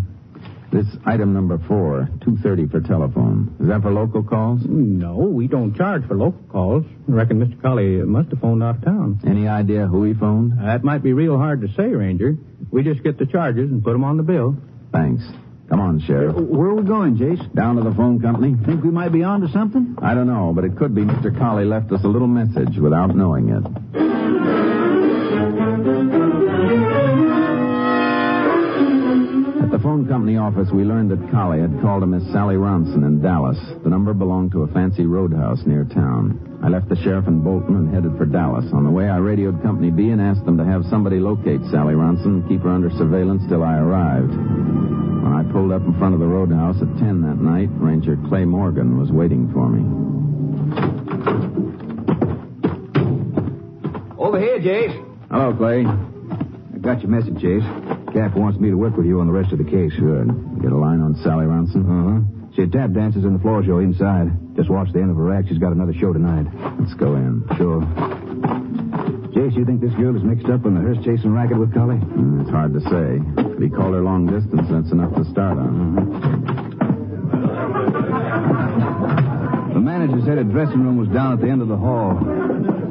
This 0.72 0.86
item 1.04 1.34
number 1.34 1.58
four, 1.68 2.08
two 2.24 2.38
thirty 2.42 2.66
for 2.66 2.80
telephone. 2.80 3.54
Is 3.60 3.68
that 3.68 3.82
for 3.82 3.92
local 3.92 4.22
calls? 4.22 4.62
No, 4.66 5.16
we 5.16 5.46
don't 5.46 5.76
charge 5.76 6.06
for 6.08 6.14
local 6.16 6.40
calls. 6.50 6.84
I 7.08 7.12
reckon 7.12 7.40
Mr. 7.44 7.60
Colley 7.60 7.96
must 8.06 8.30
have 8.30 8.40
phoned 8.40 8.62
out 8.62 8.76
of 8.78 8.84
town. 8.84 9.20
Any 9.26 9.46
idea 9.46 9.86
who 9.86 10.02
he 10.04 10.14
phoned? 10.14 10.52
That 10.58 10.82
might 10.82 11.02
be 11.02 11.12
real 11.12 11.36
hard 11.36 11.60
to 11.60 11.68
say, 11.76 11.84
Ranger. 11.88 12.36
We 12.70 12.82
just 12.82 13.02
get 13.02 13.18
the 13.18 13.26
charges 13.26 13.70
and 13.70 13.84
put 13.84 13.92
them 13.92 14.02
on 14.02 14.16
the 14.16 14.22
bill. 14.22 14.56
Thanks. 14.92 15.22
Come 15.68 15.80
on, 15.80 16.00
Sheriff. 16.00 16.36
Uh, 16.36 16.40
where 16.40 16.68
are 16.68 16.74
we 16.74 16.84
going, 16.84 17.16
Jace? 17.18 17.54
Down 17.54 17.76
to 17.76 17.82
the 17.82 17.94
phone 17.94 18.18
company? 18.20 18.54
Think 18.64 18.82
we 18.82 18.90
might 18.90 19.12
be 19.12 19.22
on 19.22 19.42
to 19.42 19.48
something? 19.48 19.96
I 20.00 20.14
don't 20.14 20.26
know, 20.26 20.52
but 20.54 20.64
it 20.64 20.76
could 20.78 20.94
be 20.94 21.02
Mr. 21.02 21.36
Colley 21.38 21.66
left 21.66 21.92
us 21.92 22.00
a 22.02 22.08
little 22.08 22.28
message 22.28 22.78
without 22.78 23.14
knowing 23.14 23.50
it. 23.50 24.81
Phone 30.02 30.08
company 30.10 30.36
office, 30.36 30.68
we 30.72 30.84
learned 30.84 31.10
that 31.10 31.30
Colley 31.30 31.60
had 31.60 31.80
called 31.80 32.02
a 32.02 32.06
Miss 32.06 32.24
Sally 32.32 32.56
Ronson 32.56 33.06
in 33.06 33.20
Dallas. 33.22 33.58
The 33.84 33.90
number 33.90 34.12
belonged 34.12 34.50
to 34.52 34.62
a 34.62 34.66
fancy 34.68 35.06
roadhouse 35.06 35.60
near 35.66 35.84
town. 35.84 36.58
I 36.62 36.68
left 36.68 36.88
the 36.88 36.96
sheriff 36.96 37.28
in 37.28 37.42
Bolton 37.42 37.76
and 37.76 37.94
headed 37.94 38.16
for 38.16 38.26
Dallas. 38.26 38.64
On 38.72 38.84
the 38.84 38.90
way, 38.90 39.08
I 39.08 39.18
radioed 39.18 39.62
Company 39.62 39.90
B 39.90 40.10
and 40.10 40.20
asked 40.20 40.44
them 40.44 40.58
to 40.58 40.64
have 40.64 40.84
somebody 40.90 41.18
locate 41.18 41.60
Sally 41.70 41.94
Ronson 41.94 42.42
and 42.42 42.48
keep 42.48 42.62
her 42.62 42.70
under 42.70 42.90
surveillance 42.90 43.42
till 43.48 43.62
I 43.62 43.78
arrived. 43.78 44.32
When 44.32 45.32
I 45.34 45.44
pulled 45.52 45.72
up 45.72 45.82
in 45.82 45.96
front 45.98 46.14
of 46.14 46.20
the 46.20 46.26
roadhouse 46.26 46.76
at 46.82 46.88
10 46.98 47.22
that 47.22 47.38
night, 47.38 47.68
Ranger 47.72 48.18
Clay 48.28 48.44
Morgan 48.44 48.98
was 48.98 49.10
waiting 49.10 49.52
for 49.52 49.68
me. 49.68 49.82
Over 54.18 54.40
here, 54.40 54.58
Jace. 54.58 54.96
Hello, 55.30 55.54
Clay. 55.54 55.84
I 55.86 56.78
got 56.78 57.02
your 57.02 57.10
message, 57.10 57.34
Jace. 57.34 58.01
Cap 58.12 58.36
wants 58.36 58.60
me 58.60 58.68
to 58.68 58.76
work 58.76 58.96
with 58.96 59.06
you 59.06 59.20
on 59.20 59.26
the 59.26 59.32
rest 59.32 59.52
of 59.52 59.58
the 59.58 59.64
case. 59.64 59.92
Good. 59.98 60.28
Get 60.60 60.70
a 60.70 60.76
line 60.76 61.00
on 61.00 61.16
Sally 61.24 61.46
Ronson? 61.46 61.80
Uh-huh. 61.88 62.20
She 62.54 62.68
tap 62.68 62.92
dances 62.92 63.24
in 63.24 63.32
the 63.32 63.38
floor 63.40 63.64
show 63.64 63.78
inside. 63.78 64.28
Just 64.54 64.68
watch 64.68 64.92
the 64.92 65.00
end 65.00 65.10
of 65.10 65.16
her 65.16 65.32
act. 65.32 65.48
She's 65.48 65.56
got 65.56 65.72
another 65.72 65.94
show 65.96 66.12
tonight. 66.12 66.44
Let's 66.78 66.92
go 66.94 67.16
in. 67.16 67.40
Sure. 67.56 67.80
Jace, 69.32 69.56
you 69.56 69.64
think 69.64 69.80
this 69.80 69.94
girl 69.96 70.14
is 70.14 70.22
mixed 70.22 70.44
up 70.52 70.66
in 70.68 70.74
the 70.76 70.80
hearse 70.84 71.00
chasing 71.02 71.32
racket 71.32 71.56
with 71.56 71.72
Colley? 71.72 71.96
Mm, 71.96 72.42
it's 72.42 72.50
hard 72.50 72.74
to 72.76 72.80
say. 72.84 73.16
If 73.56 73.62
he 73.64 73.70
called 73.72 73.94
her 73.96 74.04
long 74.04 74.28
distance, 74.28 74.68
that's 74.68 74.92
enough 74.92 75.16
to 75.16 75.24
start 75.32 75.56
on. 75.56 75.96
The 79.72 79.80
manager 79.80 80.20
said 80.28 80.36
her 80.36 80.44
dressing 80.44 80.84
room 80.84 80.98
was 80.98 81.08
down 81.08 81.32
at 81.32 81.40
the 81.40 81.48
end 81.48 81.62
of 81.62 81.68
the 81.68 81.80
hall. 81.80 82.12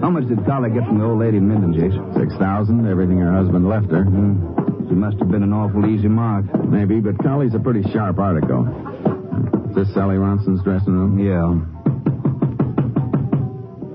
How 0.01 0.10
much 0.10 0.25
did 0.28 0.44
Collie 0.50 0.72
get 0.74 0.82
from 0.90 0.98
the 0.98 1.06
old 1.06 1.20
lady 1.20 1.38
in 1.38 1.48
Minden, 1.48 1.78
Jace? 1.78 1.94
Six 2.18 2.34
thousand, 2.42 2.90
everything 2.90 3.20
her 3.20 3.32
husband 3.32 3.70
left 3.70 3.92
her. 3.92 4.04
Hmm. 4.04 4.50
She 4.91 4.95
must 4.95 5.17
have 5.19 5.31
been 5.31 5.41
an 5.41 5.53
awful 5.53 5.86
easy 5.86 6.10
mark. 6.10 6.43
Maybe, 6.67 7.00
but 7.00 7.17
Colley's 7.24 7.55
a 7.55 7.60
pretty 7.60 7.81
sharp 7.93 8.19
article. 8.19 8.67
Is 9.69 9.75
this 9.88 9.93
Sally 9.93 10.17
Ronson's 10.17 10.62
dressing 10.65 10.91
room? 10.91 11.15
Yeah. 11.15 11.48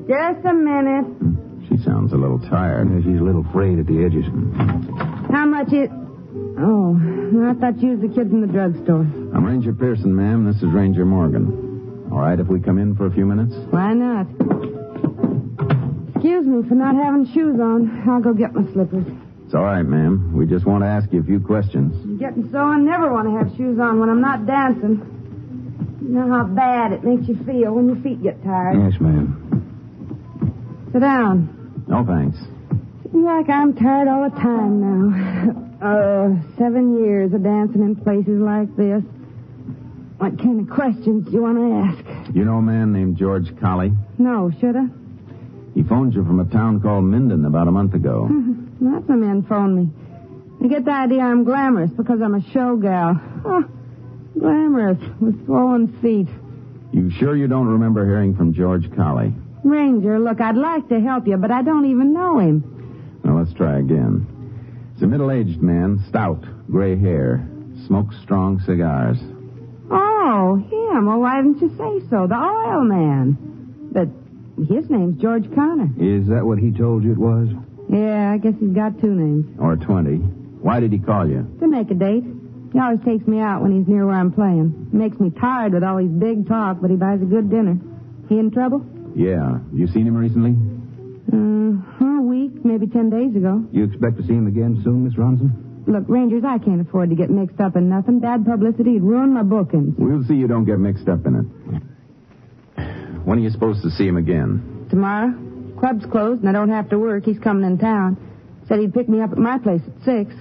Just 0.09 0.41
a 0.47 0.55
minute. 0.55 1.69
She 1.69 1.77
sounds 1.85 2.15
a 2.15 2.17
little 2.17 2.39
tired. 2.49 2.89
Yeah, 2.89 3.05
She's 3.05 3.21
a 3.21 3.23
little 3.23 3.45
frayed 3.53 3.79
at 3.79 3.85
the 3.85 4.05
edges. 4.09 4.25
How 5.31 5.45
much 5.45 5.69
is... 5.75 5.91
Oh, 6.59 6.97
I 7.45 7.53
thought 7.61 7.77
you 7.83 7.91
was 7.91 8.01
the 8.01 8.09
kid 8.09 8.31
from 8.31 8.41
the 8.41 8.47
drugstore. 8.47 9.05
I'm 9.37 9.45
Ranger 9.45 9.75
Pearson, 9.75 10.17
ma'am. 10.17 10.47
This 10.51 10.57
is 10.63 10.73
Ranger 10.73 11.05
Morgan. 11.05 12.09
All 12.11 12.21
right 12.21 12.41
if 12.41 12.47
we 12.47 12.59
come 12.59 12.79
in 12.79 12.97
for 12.97 13.05
a 13.05 13.11
few 13.13 13.27
minutes? 13.27 13.55
Why 13.69 13.93
not? 13.93 14.25
Excuse 16.17 16.47
me 16.47 16.67
for 16.67 16.75
not 16.75 16.95
having 16.97 17.27
shoes 17.35 17.61
on. 17.61 18.09
I'll 18.09 18.23
go 18.23 18.33
get 18.33 18.55
my 18.55 18.65
slippers. 18.73 19.05
It's 19.47 19.55
all 19.55 19.63
right, 19.63 19.85
ma'am. 19.85 20.33
We 20.35 20.45
just 20.45 20.67
want 20.67 20.83
to 20.83 20.89
ask 20.89 21.07
you 21.13 21.21
a 21.21 21.23
few 21.23 21.39
questions. 21.39 21.95
I'm 22.03 22.19
getting 22.19 22.51
so 22.51 22.59
I 22.59 22.79
never 22.79 23.13
want 23.13 23.29
to 23.31 23.39
have 23.39 23.57
shoes 23.57 23.79
on 23.79 24.01
when 24.01 24.09
I'm 24.09 24.21
not 24.21 24.45
dancing. 24.45 24.99
You 26.03 26.09
know 26.09 26.29
how 26.29 26.45
bad 26.45 26.91
it 26.91 27.05
makes 27.05 27.29
you 27.29 27.37
feel 27.45 27.75
when 27.75 27.87
your 27.87 28.03
feet 28.03 28.21
get 28.25 28.43
tired. 28.43 28.75
Yes, 28.75 29.01
ma'am. 29.01 30.91
Sit 30.93 30.99
down. 31.01 31.85
No, 31.87 32.05
thanks. 32.05 32.37
Seems 33.13 33.25
like 33.25 33.49
I'm 33.49 33.73
tired 33.77 34.09
all 34.09 34.29
the 34.29 34.35
time 34.35 34.81
now. 34.83 35.63
Uh, 35.79 36.29
seven 36.59 36.99
years 36.99 37.33
of 37.33 37.45
dancing 37.45 37.83
in 37.83 37.95
places 37.95 38.41
like 38.41 38.75
this. 38.75 39.03
What 40.19 40.39
kind 40.43 40.61
of 40.61 40.75
questions 40.75 41.27
do 41.27 41.31
you 41.31 41.43
want 41.43 41.59
to 41.59 41.71
ask? 41.87 42.35
You 42.35 42.45
know 42.45 42.57
a 42.57 42.63
man 42.63 42.93
named 42.93 43.17
George 43.17 43.47
Colley? 43.61 43.93
No, 44.19 44.51
should 44.59 44.75
I? 44.75 44.87
He 45.75 45.85
phoned 45.85 46.15
you 46.15 46.25
from 46.25 46.41
a 46.41 46.47
town 46.47 46.81
called 46.81 47.05
Minden 47.05 47.45
about 47.45 47.69
a 47.69 47.71
month 47.71 47.95
ago. 47.95 48.29
Lots 48.81 49.09
of 49.09 49.17
men 49.17 49.43
phone 49.49 49.75
me. 49.77 49.89
They 50.61 50.69
get 50.69 50.85
the 50.85 50.93
idea 50.93 51.21
I'm 51.23 51.45
glamorous 51.45 51.91
because 51.91 52.21
I'm 52.23 52.35
a 52.35 52.43
show 52.53 52.77
gal. 52.77 53.21
Oh, 53.45 53.65
glamorous 54.39 54.99
with 55.21 55.45
swollen 55.47 55.89
feet. 56.01 56.29
You 56.93 57.11
sure 57.11 57.37
you 57.37 57.47
don't 57.47 57.67
remember 57.69 58.07
hearing 58.07 58.35
from 58.35 58.55
George 58.55 58.91
Colley? 58.95 59.33
Ranger, 59.65 60.19
look, 60.19 60.41
I'd 60.41 60.57
like 60.57 60.89
to 60.89 61.01
help 61.01 61.27
you, 61.27 61.37
but 61.37 61.51
I 61.51 61.63
don't 61.63 61.87
even 61.87 62.13
know 62.13 62.39
him. 62.39 63.21
Well, 63.25 63.37
let's 63.39 63.53
try 63.55 63.79
again. 63.79 64.27
He's 64.95 65.03
a 65.03 65.07
middle-aged 65.07 65.61
man, 65.61 66.03
stout, 66.09 66.45
gray 66.71 66.97
hair, 66.97 67.47
smokes 67.87 68.17
strong 68.23 68.61
cigars. 68.61 69.19
Oh, 69.91 70.57
him. 70.57 71.07
Well, 71.07 71.21
why 71.21 71.43
didn't 71.43 71.61
you 71.61 71.69
say 71.77 72.09
so? 72.09 72.27
The 72.27 72.37
oil 72.37 72.85
man. 72.85 73.37
But 73.93 74.09
his 74.73 74.89
name's 74.89 75.21
George 75.21 75.53
Connor. 75.55 75.91
Is 75.99 76.29
that 76.29 76.45
what 76.45 76.59
he 76.59 76.71
told 76.73 77.05
you 77.05 77.13
it 77.13 77.19
was? 77.19 77.49
Yeah, 77.89 78.33
I 78.33 78.39
guess 78.39 78.55
he's 78.59 78.73
got 78.75 79.01
two 79.01 79.15
names. 79.15 79.47
Or 79.59 79.77
20. 79.77 80.17
Why 80.63 80.81
did 80.81 80.93
he 80.93 80.99
call 80.99 81.29
you? 81.29 81.47
To 81.61 81.69
make 81.69 81.91
a 81.91 81.95
date. 81.95 82.25
He 82.73 82.79
always 82.81 83.01
takes 83.05 83.27
me 83.27 83.41
out 83.41 83.63
when 83.63 83.73
he's 83.77 83.87
near 83.89 84.07
where 84.07 84.17
I'm 84.17 84.33
playing. 84.33 84.89
Makes 84.93 85.19
me 85.21 85.31
tired 85.31 85.73
with 85.73 85.85
all 85.85 85.97
his 85.99 86.11
big 86.11 86.49
talk, 86.49 86.79
but 86.81 86.91
he 86.91 86.97
buys 86.97 87.23
a 87.23 87.25
good 87.25 87.49
dinner. 87.49 87.79
He 88.29 88.39
in 88.39 88.51
trouble? 88.51 88.85
Yeah. 89.15 89.61
You 89.73 89.87
seen 89.87 90.07
him 90.07 90.17
recently? 90.17 90.57
Uh, 91.33 92.17
a 92.19 92.21
week, 92.23 92.65
maybe 92.65 92.87
ten 92.87 93.09
days 93.09 93.35
ago. 93.37 93.65
You 93.73 93.85
expect 93.85 94.17
to 94.19 94.23
see 94.25 94.35
him 94.35 94.47
again 94.47 94.81
soon, 94.83 95.05
Miss 95.05 95.15
Ronson? 95.15 95.87
Look, 95.87 96.05
Rangers, 96.09 96.43
I 96.45 96.59
can't 96.59 96.81
afford 96.81 97.11
to 97.11 97.17
get 97.17 97.31
mixed 97.31 97.61
up 97.61 97.77
in 97.77 97.89
nothing. 97.89 98.19
Bad 98.19 98.45
publicity'd 98.45 99.03
ruin 99.03 99.33
my 99.33 99.43
bookings. 99.45 99.95
We'll 99.97 100.25
see 100.25 100.35
you 100.35 100.49
don't 100.49 100.65
get 100.65 100.79
mixed 100.81 101.09
up 101.09 101.25
in 101.27 101.37
it. 101.37 102.83
When 103.25 103.39
are 103.39 103.43
you 103.43 103.51
supposed 103.51 103.83
to 103.83 103.91
see 103.91 104.07
him 104.07 104.17
again? 104.17 104.87
Tomorrow? 104.91 105.33
Club's 105.79 106.05
closed 106.07 106.41
and 106.41 106.49
I 106.49 106.53
don't 106.53 106.71
have 106.71 106.91
to 106.91 106.99
work. 106.99 107.25
He's 107.25 107.39
coming 107.39 107.65
in 107.65 107.79
town. 107.79 108.17
Said 108.69 108.81
he'd 108.81 108.95
pick 108.95 109.09
me 109.09 109.21
up 109.21 109.33
at 109.33 109.39
my 109.39 109.59
place 109.59 109.83
at 109.87 110.05
six. 110.05 110.35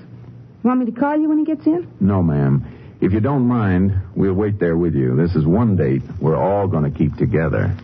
Want 0.64 0.80
me 0.80 0.86
to 0.88 0.92
call 0.92 1.18
you 1.18 1.30
when 1.30 1.38
he 1.38 1.46
gets 1.46 1.66
in? 1.66 1.88
No, 2.00 2.24
ma'am. 2.24 2.66
If 3.02 3.12
you 3.14 3.20
don't 3.20 3.48
mind, 3.48 3.94
we'll 4.16 4.34
wait 4.34 4.60
there 4.60 4.78
with 4.78 4.96
you. 4.96 5.16
This 5.16 5.36
is 5.36 5.46
one 5.46 5.76
date 5.76 6.02
we're 6.20 6.38
all 6.38 6.68
going 6.68 6.92
to 6.92 6.98
keep 6.98 7.16
together. 7.18 7.76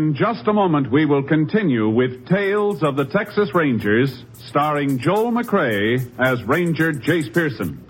In 0.00 0.14
just 0.14 0.48
a 0.48 0.52
moment, 0.54 0.90
we 0.90 1.04
will 1.04 1.22
continue 1.22 1.86
with 1.86 2.26
Tales 2.26 2.82
of 2.82 2.96
the 2.96 3.04
Texas 3.04 3.54
Rangers, 3.54 4.24
starring 4.32 4.98
Joel 4.98 5.30
McCrea 5.30 6.10
as 6.18 6.42
Ranger 6.44 6.94
Jace 6.94 7.30
Pearson. 7.30 7.84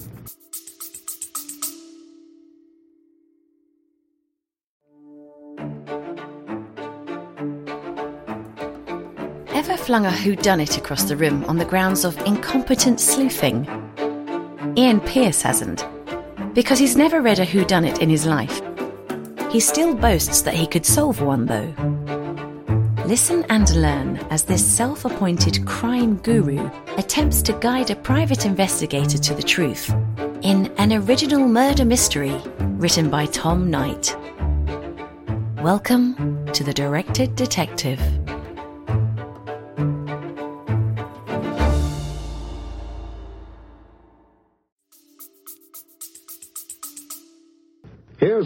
Ever 9.54 9.76
flung 9.76 10.04
a 10.04 10.10
whodunit 10.10 10.76
across 10.78 11.04
the 11.04 11.16
room 11.16 11.44
on 11.44 11.58
the 11.58 11.64
grounds 11.64 12.04
of 12.04 12.18
incompetent 12.26 12.99
sleuthing? 12.99 13.68
Ian 14.76 15.00
Pierce 15.02 15.42
hasn't, 15.42 15.86
because 16.54 16.80
he's 16.80 16.96
never 16.96 17.20
read 17.20 17.38
a 17.38 17.46
whodunit 17.46 18.00
in 18.00 18.10
his 18.10 18.26
life. 18.26 18.60
He 19.50 19.58
still 19.58 19.97
boasts 19.97 20.43
that 20.43 20.54
he 20.54 20.65
could 20.65 20.86
solve 20.86 21.21
one, 21.21 21.47
though. 21.47 21.75
Listen 23.04 23.45
and 23.49 23.69
learn 23.75 24.19
as 24.30 24.45
this 24.45 24.65
self 24.65 25.04
appointed 25.04 25.67
crime 25.67 26.19
guru 26.19 26.71
attempts 26.97 27.43
to 27.43 27.52
guide 27.54 27.91
a 27.91 27.97
private 27.97 28.47
investigator 28.47 29.19
to 29.19 29.34
the 29.34 29.43
truth 29.43 29.93
in 30.43 30.73
an 30.78 30.93
original 30.93 31.49
murder 31.49 31.84
mystery 31.84 32.41
written 32.60 33.10
by 33.10 33.26
Tom 33.26 33.69
Knight. 33.69 34.17
Welcome 35.60 36.47
to 36.52 36.63
The 36.63 36.73
Directed 36.73 37.34
Detective. 37.34 38.00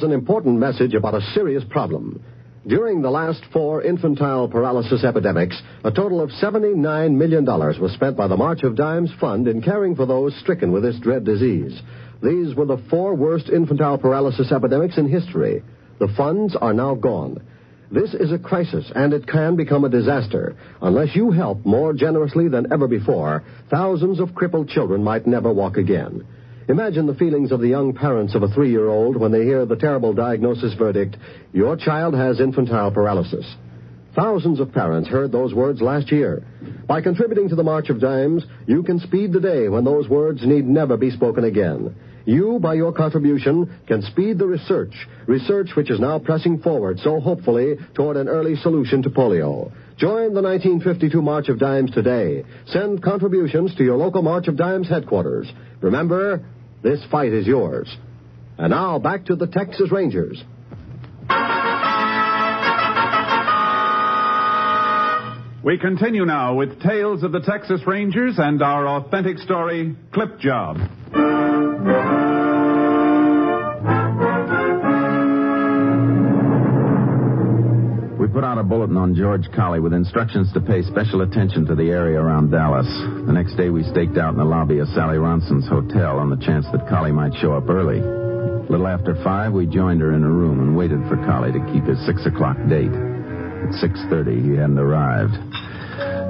An 0.05 0.13
important 0.13 0.59
message 0.59 0.95
about 0.95 1.15
a 1.15 1.33
serious 1.35 1.65
problem. 1.69 2.23
During 2.67 3.03
the 3.03 3.11
last 3.11 3.43
four 3.53 3.83
infantile 3.83 4.49
paralysis 4.49 5.05
epidemics, 5.05 5.61
a 5.85 5.91
total 5.91 6.21
of 6.21 6.31
$79 6.31 7.15
million 7.15 7.45
was 7.45 7.93
spent 7.93 8.17
by 8.17 8.29
the 8.29 8.37
March 8.37 8.63
of 8.63 8.77
Dimes 8.77 9.11
Fund 9.21 9.49
in 9.49 9.61
caring 9.61 9.97
for 9.97 10.07
those 10.07 10.35
stricken 10.41 10.73
with 10.73 10.83
this 10.83 10.99
dread 11.01 11.25
disease. 11.25 11.79
These 12.23 12.55
were 12.55 12.65
the 12.65 12.83
four 12.89 13.15
worst 13.15 13.51
infantile 13.51 13.99
paralysis 13.99 14.51
epidemics 14.51 14.97
in 14.97 15.11
history. 15.11 15.63
The 15.99 16.15
funds 16.17 16.57
are 16.59 16.73
now 16.73 16.95
gone. 16.95 17.43
This 17.91 18.15
is 18.15 18.33
a 18.33 18.39
crisis, 18.39 18.91
and 18.95 19.13
it 19.13 19.27
can 19.27 19.57
become 19.57 19.85
a 19.85 19.91
disaster. 19.91 20.57
Unless 20.81 21.15
you 21.15 21.33
help 21.33 21.67
more 21.67 21.93
generously 21.93 22.49
than 22.49 22.73
ever 22.73 22.89
before, 22.89 23.45
thousands 23.71 24.21
of 24.21 24.35
crippled 24.35 24.69
children 24.69 25.05
might 25.05 25.27
never 25.27 25.53
walk 25.53 25.77
again. 25.77 26.27
Imagine 26.69 27.07
the 27.07 27.15
feelings 27.15 27.53
of 27.53 27.61
the 27.61 27.69
young 27.69 27.93
parents 27.93 28.35
of 28.35 28.43
a 28.43 28.49
three 28.49 28.71
year 28.71 28.89
old 28.89 29.17
when 29.17 29.33
they 29.33 29.45
hear 29.45 29.67
the 29.67 29.77
terrible 29.77 30.15
diagnosis 30.15 30.73
verdict 30.75 31.17
your 31.53 31.77
child 31.77 32.15
has 32.15 32.41
infantile 32.41 32.91
paralysis. 32.91 33.45
Thousands 34.17 34.61
of 34.61 34.73
parents 34.73 35.09
heard 35.09 35.31
those 35.31 35.53
words 35.53 35.83
last 35.83 36.11
year. 36.11 36.43
By 36.87 37.03
contributing 37.03 37.51
to 37.51 37.57
the 37.57 37.63
March 37.63 37.91
of 37.91 38.01
Dimes, 38.01 38.45
you 38.67 38.83
can 38.83 39.01
speed 39.01 39.33
the 39.33 39.41
day 39.41 39.69
when 39.69 39.85
those 39.85 40.09
words 40.09 40.47
need 40.47 40.65
never 40.65 40.97
be 40.97 41.11
spoken 41.11 41.45
again. 41.45 41.95
You, 42.25 42.59
by 42.59 42.75
your 42.75 42.93
contribution, 42.93 43.79
can 43.87 44.01
speed 44.01 44.39
the 44.39 44.47
research, 44.47 44.95
research 45.27 45.71
which 45.77 45.91
is 45.91 46.01
now 46.01 46.19
pressing 46.19 46.61
forward 46.61 46.99
so 47.01 47.21
hopefully 47.21 47.77
toward 47.93 48.17
an 48.17 48.29
early 48.29 48.57
solution 48.57 49.03
to 49.03 49.11
polio. 49.11 49.71
Join 49.99 50.33
the 50.33 50.41
1952 50.41 51.21
March 51.21 51.49
of 51.49 51.59
Dimes 51.59 51.91
today. 51.91 52.45
Send 52.67 53.03
contributions 53.03 53.75
to 53.75 53.85
your 53.85 53.97
local 53.97 54.23
March 54.23 54.49
of 54.49 54.57
Dimes 54.57 54.89
headquarters. 54.89 55.53
Remember, 55.83 56.43
this 56.85 57.01
fight 57.11 57.33
is 57.33 57.47
yours. 57.47 57.97
And 58.59 58.71
now 58.71 59.01
back 59.01 59.25
to 59.27 59.35
the 59.35 59.49
Texas 59.49 59.91
Rangers. 59.91 60.45
We 65.65 65.79
continue 65.79 66.27
now 66.27 66.55
with 66.55 66.81
Tales 66.83 67.23
of 67.23 67.33
the 67.33 67.41
Texas 67.41 67.81
Rangers 67.87 68.35
and 68.37 68.63
our 68.63 68.87
authentic 68.87 69.39
story, 69.39 69.97
Clip 70.13 70.39
Job. 70.39 70.77
Put 78.35 78.43
out 78.43 78.59
a 78.59 78.65
bulletin 78.65 78.97
on 78.97 79.15
George 79.15 79.47
Colley 79.55 79.79
with 79.79 79.93
instructions 79.93 80.53
to 80.53 80.61
pay 80.61 80.83
special 80.83 81.23
attention 81.23 81.65
to 81.65 81.77
the 81.77 81.91
area 81.91 82.19
around 82.19 82.51
Dallas. 82.51 82.89
The 83.27 83.33
next 83.33 83.55
day, 83.55 83.71
we 83.71 83.85
staked 83.85 84.19
out 84.19 84.33
in 84.33 84.39
the 84.39 84.45
lobby 84.45 84.81
of 84.81 84.89
Sally 84.89 85.19
Ronson's 85.19 85.69
hotel 85.69 86.19
on 86.19 86.31
the 86.31 86.45
chance 86.45 86.67
that 86.73 86.89
Colley 86.89 87.13
might 87.13 87.33
show 87.39 87.53
up 87.53 87.71
early. 87.71 88.01
A 88.01 88.67
little 88.67 88.89
after 88.89 89.15
five, 89.23 89.53
we 89.53 89.67
joined 89.67 90.01
her 90.01 90.15
in 90.15 90.23
her 90.23 90.33
room 90.33 90.59
and 90.59 90.77
waited 90.77 90.99
for 91.07 91.15
Colley 91.23 91.53
to 91.53 91.63
keep 91.73 91.85
his 91.85 92.05
six 92.07 92.27
o'clock 92.27 92.57
date. 92.69 92.91
At 92.91 93.73
six 93.79 94.03
thirty, 94.11 94.43
he 94.43 94.59
hadn't 94.59 94.83
arrived. 94.83 95.39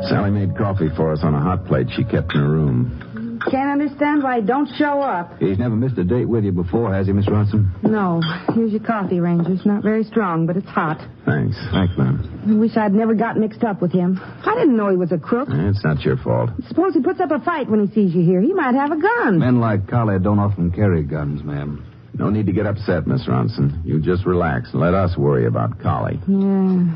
Sally 0.04 0.30
made 0.30 0.58
coffee 0.58 0.92
for 0.94 1.10
us 1.10 1.20
on 1.22 1.32
a 1.32 1.40
hot 1.40 1.64
plate 1.64 1.86
she 1.96 2.04
kept 2.04 2.34
in 2.34 2.40
her 2.40 2.50
room. 2.50 3.13
Can't 3.50 3.70
understand 3.70 4.22
why 4.22 4.40
he 4.40 4.46
don't 4.46 4.68
show 4.76 5.00
up. 5.02 5.38
He's 5.38 5.58
never 5.58 5.76
missed 5.76 5.98
a 5.98 6.04
date 6.04 6.24
with 6.24 6.44
you 6.44 6.52
before, 6.52 6.92
has 6.94 7.06
he, 7.06 7.12
Miss 7.12 7.26
Ronson? 7.26 7.70
No. 7.82 8.20
Here's 8.54 8.70
your 8.72 8.80
coffee, 8.82 9.20
Ranger. 9.20 9.52
It's 9.52 9.66
Not 9.66 9.82
very 9.82 10.02
strong, 10.04 10.46
but 10.46 10.56
it's 10.56 10.66
hot. 10.68 10.98
Thanks. 11.26 11.56
Thanks, 11.72 11.92
ma'am. 11.98 12.42
I 12.48 12.54
wish 12.54 12.76
I'd 12.76 12.94
never 12.94 13.14
got 13.14 13.36
mixed 13.36 13.62
up 13.62 13.82
with 13.82 13.92
him. 13.92 14.18
I 14.22 14.54
didn't 14.54 14.76
know 14.76 14.88
he 14.90 14.96
was 14.96 15.12
a 15.12 15.18
crook. 15.18 15.48
It's 15.50 15.84
not 15.84 16.00
your 16.02 16.16
fault. 16.16 16.50
Suppose 16.68 16.94
he 16.94 17.00
puts 17.02 17.20
up 17.20 17.30
a 17.30 17.40
fight 17.40 17.68
when 17.68 17.86
he 17.86 17.94
sees 17.94 18.14
you 18.14 18.22
here. 18.24 18.40
He 18.40 18.52
might 18.54 18.74
have 18.74 18.90
a 18.92 19.00
gun. 19.00 19.38
Men 19.38 19.60
like 19.60 19.88
Collie 19.88 20.18
don't 20.18 20.38
often 20.38 20.70
carry 20.72 21.02
guns, 21.02 21.42
ma'am. 21.44 21.84
No 22.16 22.30
need 22.30 22.46
to 22.46 22.52
get 22.52 22.66
upset, 22.66 23.06
Miss 23.06 23.26
Ronson. 23.26 23.84
You 23.84 24.00
just 24.00 24.24
relax 24.24 24.70
and 24.72 24.80
let 24.80 24.94
us 24.94 25.16
worry 25.18 25.46
about 25.46 25.80
Collie. 25.80 26.18
Yeah. 26.28 26.94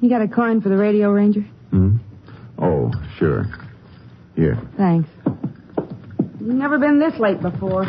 You 0.00 0.08
got 0.08 0.22
a 0.22 0.28
coin 0.28 0.60
for 0.60 0.68
the 0.68 0.76
radio, 0.76 1.10
Ranger? 1.10 1.40
Hmm? 1.70 1.96
Oh, 2.58 2.92
sure. 3.18 3.46
Here. 4.36 4.56
Thanks. 4.76 5.08
You've 6.40 6.54
never 6.54 6.78
been 6.78 6.98
this 6.98 7.18
late 7.20 7.40
before. 7.42 7.84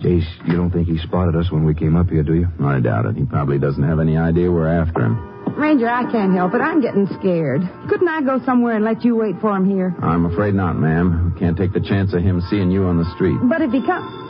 Jace, 0.00 0.26
you 0.46 0.54
don't 0.56 0.70
think 0.70 0.86
he 0.86 0.98
spotted 0.98 1.34
us 1.36 1.50
when 1.50 1.64
we 1.64 1.74
came 1.74 1.96
up 1.96 2.08
here, 2.08 2.22
do 2.22 2.34
you? 2.34 2.46
I 2.64 2.80
doubt 2.80 3.06
it. 3.06 3.16
He 3.16 3.24
probably 3.24 3.58
doesn't 3.58 3.82
have 3.82 3.98
any 3.98 4.16
idea 4.16 4.50
we're 4.50 4.68
after 4.68 5.02
him. 5.06 5.32
Ranger, 5.56 5.88
I 5.88 6.10
can't 6.12 6.34
help 6.34 6.54
it. 6.54 6.60
I'm 6.60 6.80
getting 6.82 7.06
scared. 7.18 7.62
Couldn't 7.88 8.08
I 8.08 8.20
go 8.20 8.38
somewhere 8.44 8.76
and 8.76 8.84
let 8.84 9.04
you 9.04 9.16
wait 9.16 9.36
for 9.40 9.56
him 9.56 9.68
here? 9.68 9.94
I'm 10.02 10.26
afraid 10.26 10.54
not, 10.54 10.76
ma'am. 10.76 11.32
We 11.34 11.40
can't 11.40 11.56
take 11.56 11.72
the 11.72 11.80
chance 11.80 12.12
of 12.14 12.22
him 12.22 12.42
seeing 12.50 12.70
you 12.70 12.84
on 12.84 12.98
the 12.98 13.10
street. 13.14 13.38
But 13.48 13.62
if 13.62 13.70
he 13.72 13.80
comes, 13.84 14.22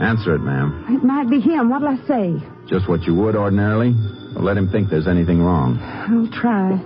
Answer 0.00 0.34
it, 0.36 0.40
ma'am. 0.40 0.86
it 0.88 1.04
might 1.04 1.28
be 1.28 1.40
him. 1.40 1.68
What'll 1.68 1.88
I 1.88 1.98
say? 2.08 2.34
Just 2.66 2.88
what 2.88 3.02
you 3.02 3.14
would 3.16 3.36
ordinarily? 3.36 3.92
Or 4.34 4.42
let 4.42 4.56
him 4.56 4.70
think 4.70 4.88
there's 4.88 5.08
anything 5.08 5.42
wrong? 5.42 5.76
I'll 5.78 6.40
try. 6.40 6.78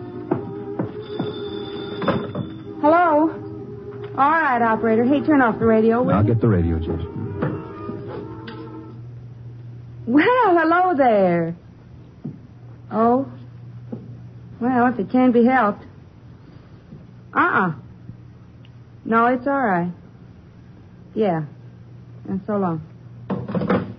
All 4.16 4.30
right, 4.30 4.62
operator. 4.62 5.04
Hey, 5.04 5.20
turn 5.22 5.42
off 5.42 5.58
the 5.58 5.66
radio. 5.66 6.02
will 6.02 6.14
I'll 6.14 6.22
you? 6.24 6.32
get 6.34 6.40
the 6.40 6.48
radio, 6.48 6.78
Jace. 6.78 7.10
Well, 10.06 10.24
hello 10.58 10.94
there. 10.96 11.56
Oh? 12.92 13.26
Well, 14.60 14.86
if 14.92 14.98
it 15.00 15.10
can 15.10 15.32
be 15.32 15.44
helped. 15.44 15.82
Uh-uh. 17.34 17.72
No, 19.04 19.26
it's 19.26 19.46
all 19.46 19.60
right. 19.60 19.90
Yeah. 21.14 21.42
And 22.28 22.40
so 22.46 22.56
long. 22.56 22.82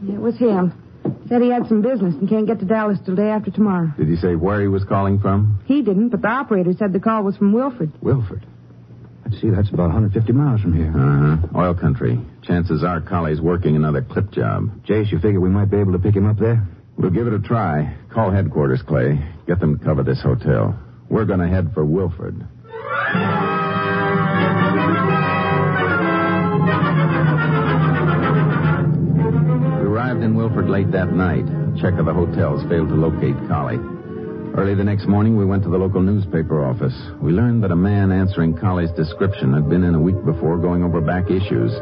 It 0.08 0.19
was 0.19 0.38
him. 0.38 0.82
Said 1.28 1.41
he 1.41 1.49
had 1.49 1.67
some 1.67 1.82
business 1.82 2.15
and 2.15 2.30
can't 2.30 2.47
get 2.47 2.60
to 2.60 2.65
Dallas 2.65 2.99
till 3.04 3.15
day 3.15 3.30
after 3.30 3.51
tomorrow. 3.51 3.91
Did 3.97 4.08
he 4.08 4.15
say 4.15 4.36
where 4.36 4.62
he 4.62 4.67
was 4.67 4.84
calling 4.86 5.19
from? 5.19 5.60
He 5.65 5.82
didn't, 5.82 6.10
but 6.10 6.21
the 6.21 6.28
operator 6.30 6.71
said 6.78 6.93
the 6.93 6.99
call 6.99 7.23
was 7.23 7.36
from 7.36 7.51
Wilford. 7.51 7.91
Wilford. 8.01 8.45
See, 9.45 9.51
that's 9.51 9.69
about 9.69 9.93
150 9.93 10.34
miles 10.34 10.62
from 10.62 10.73
here. 10.73 10.89
Uh-huh. 10.89 11.60
Oil 11.60 11.75
country. 11.75 12.19
Chances 12.41 12.84
are 12.84 12.99
Collie's 12.99 13.39
working 13.39 13.75
another 13.75 14.01
clip 14.01 14.31
job. 14.31 14.84
Jace, 14.86 15.12
you 15.12 15.19
figure 15.19 15.39
we 15.39 15.49
might 15.49 15.69
be 15.69 15.77
able 15.77 15.91
to 15.91 15.99
pick 15.99 16.15
him 16.15 16.25
up 16.25 16.39
there? 16.39 16.67
We'll 16.97 17.12
give 17.12 17.27
it 17.27 17.34
a 17.34 17.39
try. 17.39 17.95
Call 18.12 18.31
headquarters, 18.31 18.81
Clay. 18.81 19.23
Get 19.45 19.60
them 19.60 19.77
to 19.77 19.86
cover 19.86 20.01
this 20.01 20.19
hotel. 20.19 20.79
We're 21.10 21.25
going 21.25 21.41
to 21.41 21.47
head 21.47 21.75
for 21.75 21.86
Wilford. 21.86 22.39
We 29.77 29.86
arrived 29.86 30.23
in 30.23 30.34
Wilford 30.36 30.69
late 30.69 30.91
that 30.91 31.13
night. 31.13 31.45
Check 31.79 31.99
of 31.99 32.08
the 32.08 32.13
hotels 32.13 32.63
failed 32.67 32.89
to 32.89 32.95
locate 32.95 33.36
Colley. 33.47 33.77
Early 34.57 34.73
the 34.73 34.85
next 34.85 35.05
morning, 35.05 35.35
we 35.35 35.43
went 35.43 35.63
to 35.63 35.69
the 35.69 35.77
local 35.77 36.01
newspaper 36.01 36.63
office. 36.63 36.95
We 37.19 37.33
learned 37.33 37.61
that 37.63 37.71
a 37.71 37.75
man 37.75 38.09
answering 38.09 38.55
Collie's 38.55 38.91
description 38.91 39.51
had 39.51 39.67
been 39.67 39.83
in 39.83 39.95
a 39.95 39.99
week 39.99 40.15
before 40.23 40.57
going 40.57 40.81
over 40.81 41.01
back 41.01 41.25
issues. 41.29 41.73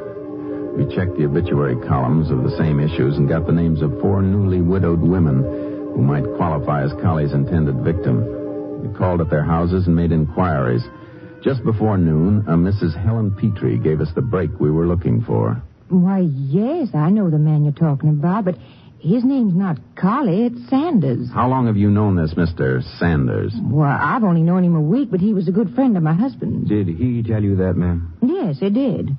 We 0.76 0.90
checked 0.96 1.16
the 1.16 1.26
obituary 1.26 1.76
columns 1.88 2.32
of 2.32 2.42
the 2.42 2.58
same 2.58 2.80
issues 2.80 3.16
and 3.16 3.30
got 3.30 3.46
the 3.46 3.52
names 3.54 3.84
of 3.84 4.02
four 4.02 4.24
newly 4.24 4.62
widowed 4.62 5.02
women 5.02 5.44
who 5.94 6.02
might 6.02 6.26
qualify 6.36 6.84
as 6.84 6.92
Collie's 6.94 7.34
intended 7.34 7.76
victim. 7.84 8.26
We 8.82 8.98
called 8.98 9.22
at 9.22 9.30
their 9.30 9.46
houses 9.46 9.86
and 9.86 9.96
made 9.96 10.12
inquiries. 10.12 10.82
Just 11.44 11.64
before 11.64 12.00
noon, 12.00 12.40
a 12.48 12.58
Mrs. 12.58 13.00
Helen 13.06 13.36
Petrie 13.36 13.78
gave 13.78 14.02
us 14.02 14.10
the 14.16 14.24
break 14.24 14.50
we 14.60 14.72
were 14.72 14.88
looking 14.88 15.22
for. 15.22 15.62
Why, 15.90 16.22
yes, 16.22 16.90
I 16.96 17.12
know 17.12 17.30
the 17.30 17.38
man 17.38 17.66
you're 17.66 17.72
talking 17.72 18.10
about, 18.10 18.46
but 18.46 18.58
his 19.04 19.26
name's 19.26 19.54
not 19.54 19.78
Collie, 19.96 20.46
it's 20.46 20.70
Sanders. 20.70 21.30
How 21.34 21.50
long 21.50 21.68
have 21.68 21.76
you 21.76 21.90
known 21.90 22.16
this 22.16 22.34
Mr. 22.36 22.82
Sanders? 22.98 23.54
Well, 23.62 23.86
I've 23.88 24.24
only 24.24 24.42
known 24.42 24.64
him 24.64 24.76
a 24.76 24.82
week, 24.82 25.12
but 25.12 25.20
he 25.20 25.34
was 25.34 25.48
a 25.50 25.52
good 25.52 25.76
friend 25.76 25.98
of 25.98 26.04
my 26.04 26.14
husband's. 26.14 26.70
Did 26.70 26.88
he 26.88 27.22
tell 27.22 27.44
you 27.44 27.58
that, 27.58 27.76
ma'am? 27.76 28.18
Yes, 28.22 28.60
he 28.60 28.70
did. 28.70 29.10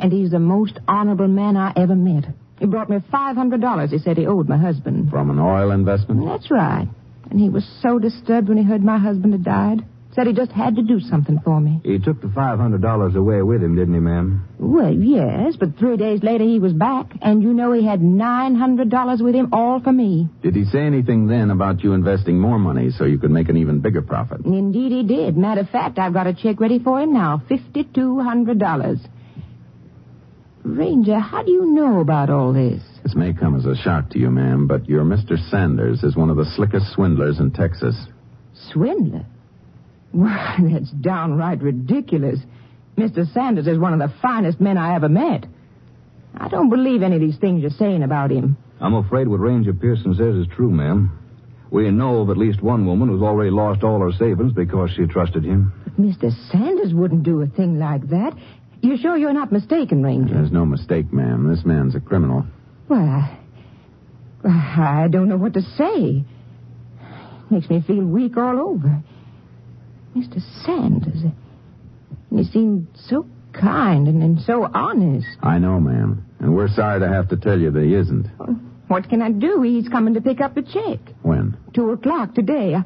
And 0.00 0.12
he's 0.12 0.30
the 0.30 0.40
most 0.40 0.78
honorable 0.88 1.28
man 1.28 1.56
I 1.56 1.72
ever 1.76 1.94
met. 1.94 2.24
He 2.58 2.66
brought 2.66 2.90
me 2.90 2.98
$500 2.98 3.90
he 3.90 3.98
said 3.98 4.18
he 4.18 4.26
owed 4.26 4.48
my 4.48 4.58
husband. 4.58 5.10
From 5.10 5.30
an 5.30 5.38
oil 5.38 5.70
investment? 5.70 6.26
That's 6.26 6.50
right. 6.50 6.88
And 7.30 7.38
he 7.38 7.48
was 7.48 7.64
so 7.80 7.98
disturbed 7.98 8.48
when 8.48 8.58
he 8.58 8.64
heard 8.64 8.82
my 8.82 8.98
husband 8.98 9.32
had 9.32 9.44
died. 9.44 9.86
Said 10.12 10.26
he 10.26 10.32
just 10.32 10.50
had 10.50 10.74
to 10.74 10.82
do 10.82 10.98
something 10.98 11.38
for 11.44 11.60
me. 11.60 11.80
He 11.84 12.00
took 12.00 12.20
the 12.20 12.26
$500 12.26 13.14
away 13.14 13.42
with 13.42 13.62
him, 13.62 13.76
didn't 13.76 13.94
he, 13.94 14.00
ma'am? 14.00 14.44
Well, 14.58 14.92
yes, 14.92 15.54
but 15.58 15.78
three 15.78 15.96
days 15.96 16.24
later 16.24 16.42
he 16.42 16.58
was 16.58 16.72
back, 16.72 17.06
and 17.22 17.44
you 17.44 17.54
know 17.54 17.70
he 17.72 17.86
had 17.86 18.00
$900 18.00 19.22
with 19.22 19.34
him, 19.36 19.50
all 19.52 19.80
for 19.80 19.92
me. 19.92 20.28
Did 20.42 20.56
he 20.56 20.64
say 20.64 20.80
anything 20.80 21.28
then 21.28 21.52
about 21.52 21.84
you 21.84 21.92
investing 21.92 22.40
more 22.40 22.58
money 22.58 22.90
so 22.90 23.04
you 23.04 23.18
could 23.18 23.30
make 23.30 23.48
an 23.48 23.56
even 23.56 23.78
bigger 23.78 24.02
profit? 24.02 24.44
Indeed 24.44 24.90
he 24.90 25.04
did. 25.04 25.36
Matter 25.36 25.60
of 25.60 25.70
fact, 25.70 26.00
I've 26.00 26.12
got 26.12 26.26
a 26.26 26.34
check 26.34 26.58
ready 26.58 26.80
for 26.80 27.00
him 27.00 27.12
now. 27.12 27.40
$5,200. 27.48 29.08
Ranger, 30.64 31.18
how 31.20 31.42
do 31.44 31.52
you 31.52 31.66
know 31.72 32.00
about 32.00 32.30
all 32.30 32.52
this? 32.52 32.82
This 33.04 33.14
may 33.14 33.32
come 33.32 33.54
as 33.56 33.64
a 33.64 33.76
shock 33.76 34.10
to 34.10 34.18
you, 34.18 34.30
ma'am, 34.30 34.66
but 34.66 34.88
your 34.88 35.04
Mr. 35.04 35.38
Sanders 35.50 36.02
is 36.02 36.16
one 36.16 36.30
of 36.30 36.36
the 36.36 36.50
slickest 36.56 36.92
swindlers 36.92 37.38
in 37.38 37.52
Texas. 37.52 37.96
Swindler? 38.72 39.24
Why, 40.12 40.56
that's 40.60 40.90
downright 40.90 41.62
ridiculous. 41.62 42.40
Mr. 42.96 43.32
Sanders 43.32 43.66
is 43.66 43.78
one 43.78 43.92
of 43.92 43.98
the 43.98 44.14
finest 44.20 44.60
men 44.60 44.76
I 44.76 44.94
ever 44.94 45.08
met. 45.08 45.46
I 46.36 46.48
don't 46.48 46.68
believe 46.70 47.02
any 47.02 47.16
of 47.16 47.20
these 47.20 47.38
things 47.38 47.62
you're 47.62 47.70
saying 47.70 48.02
about 48.02 48.30
him. 48.30 48.56
I'm 48.80 48.94
afraid 48.94 49.28
what 49.28 49.40
Ranger 49.40 49.72
Pearson 49.74 50.14
says 50.14 50.34
is 50.36 50.46
true, 50.54 50.70
ma'am. 50.70 51.16
We 51.70 51.90
know 51.90 52.20
of 52.20 52.30
at 52.30 52.36
least 52.36 52.62
one 52.62 52.86
woman 52.86 53.08
who's 53.08 53.22
already 53.22 53.50
lost 53.50 53.84
all 53.84 54.00
her 54.00 54.12
savings 54.12 54.52
because 54.52 54.90
she 54.96 55.06
trusted 55.06 55.44
him. 55.44 55.72
But 55.84 56.00
Mr. 56.00 56.30
Sanders 56.50 56.92
wouldn't 56.92 57.22
do 57.22 57.40
a 57.42 57.46
thing 57.46 57.78
like 57.78 58.08
that. 58.08 58.36
You're 58.82 58.96
sure 58.96 59.16
you're 59.16 59.32
not 59.32 59.52
mistaken, 59.52 60.02
Ranger? 60.02 60.34
There's 60.34 60.50
no 60.50 60.64
mistake, 60.64 61.12
ma'am. 61.12 61.48
This 61.48 61.64
man's 61.64 61.94
a 61.94 62.00
criminal. 62.00 62.44
Well, 62.88 63.00
I, 63.00 63.38
I 64.44 65.08
don't 65.08 65.28
know 65.28 65.36
what 65.36 65.54
to 65.54 65.62
say. 65.62 66.24
It 67.04 67.50
makes 67.50 67.70
me 67.70 67.82
feel 67.86 68.04
weak 68.04 68.36
all 68.36 68.58
over. 68.60 69.02
Mr. 70.16 70.40
Sanders. 70.64 71.22
And 72.30 72.38
he 72.38 72.44
seemed 72.44 72.88
so 72.94 73.26
kind 73.52 74.08
and, 74.08 74.22
and 74.22 74.40
so 74.40 74.64
honest. 74.72 75.26
I 75.42 75.58
know, 75.58 75.80
ma'am. 75.80 76.24
And 76.38 76.54
we're 76.54 76.68
sorry 76.68 77.00
to 77.00 77.08
have 77.08 77.28
to 77.30 77.36
tell 77.36 77.58
you 77.58 77.70
that 77.70 77.82
he 77.82 77.94
isn't. 77.94 78.26
What 78.88 79.08
can 79.08 79.22
I 79.22 79.30
do? 79.30 79.62
He's 79.62 79.88
coming 79.88 80.14
to 80.14 80.20
pick 80.20 80.40
up 80.40 80.54
the 80.54 80.62
check. 80.62 81.14
When? 81.22 81.56
Two 81.74 81.90
o'clock 81.90 82.34
today. 82.34 82.74
I, 82.74 82.84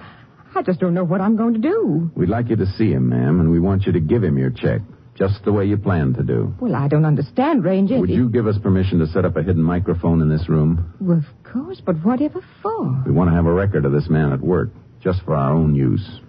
I 0.58 0.62
just 0.62 0.80
don't 0.80 0.94
know 0.94 1.04
what 1.04 1.20
I'm 1.20 1.36
going 1.36 1.54
to 1.54 1.60
do. 1.60 2.10
We'd 2.14 2.28
like 2.28 2.48
you 2.50 2.56
to 2.56 2.66
see 2.66 2.90
him, 2.92 3.08
ma'am, 3.08 3.40
and 3.40 3.50
we 3.50 3.60
want 3.60 3.84
you 3.86 3.92
to 3.92 4.00
give 4.00 4.22
him 4.22 4.36
your 4.38 4.50
check, 4.50 4.82
just 5.16 5.44
the 5.44 5.52
way 5.52 5.64
you 5.64 5.76
planned 5.78 6.16
to 6.16 6.22
do. 6.22 6.54
Well, 6.60 6.74
I 6.74 6.88
don't 6.88 7.04
understand, 7.04 7.64
Ranger. 7.64 7.98
Would 7.98 8.10
you 8.10 8.28
give 8.28 8.46
us 8.46 8.56
permission 8.58 8.98
to 9.00 9.06
set 9.06 9.24
up 9.24 9.36
a 9.36 9.42
hidden 9.42 9.62
microphone 9.62 10.20
in 10.20 10.28
this 10.28 10.48
room? 10.48 10.92
Well, 11.00 11.18
of 11.18 11.52
course, 11.52 11.80
but 11.84 11.96
whatever 12.04 12.40
for? 12.62 13.02
We 13.06 13.12
want 13.12 13.30
to 13.30 13.34
have 13.34 13.46
a 13.46 13.52
record 13.52 13.84
of 13.84 13.92
this 13.92 14.08
man 14.08 14.32
at 14.32 14.40
work, 14.40 14.70
just 15.02 15.22
for 15.22 15.34
our 15.34 15.52
own 15.52 15.74
use. 15.74 16.20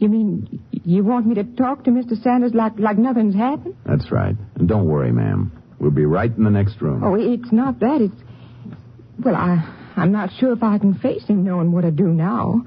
You 0.00 0.08
mean 0.08 0.64
you 0.72 1.04
want 1.04 1.26
me 1.26 1.34
to 1.34 1.44
talk 1.44 1.84
to 1.84 1.90
Mr. 1.90 2.20
Sanders 2.22 2.52
like, 2.54 2.78
like 2.78 2.96
nothing's 2.96 3.34
happened? 3.34 3.76
That's 3.84 4.10
right. 4.10 4.34
And 4.54 4.66
don't 4.66 4.86
worry, 4.86 5.12
ma'am. 5.12 5.52
We'll 5.78 5.90
be 5.90 6.06
right 6.06 6.34
in 6.34 6.42
the 6.42 6.50
next 6.50 6.80
room. 6.80 7.04
Oh, 7.04 7.14
it's 7.14 7.52
not 7.52 7.80
that. 7.80 8.00
It's. 8.00 8.14
Well, 9.22 9.36
I, 9.36 9.92
I'm 9.96 10.10
not 10.10 10.30
sure 10.38 10.52
if 10.54 10.62
I 10.62 10.78
can 10.78 10.94
face 10.94 11.26
him 11.26 11.44
knowing 11.44 11.70
what 11.72 11.84
I 11.84 11.90
do 11.90 12.04
now. 12.08 12.64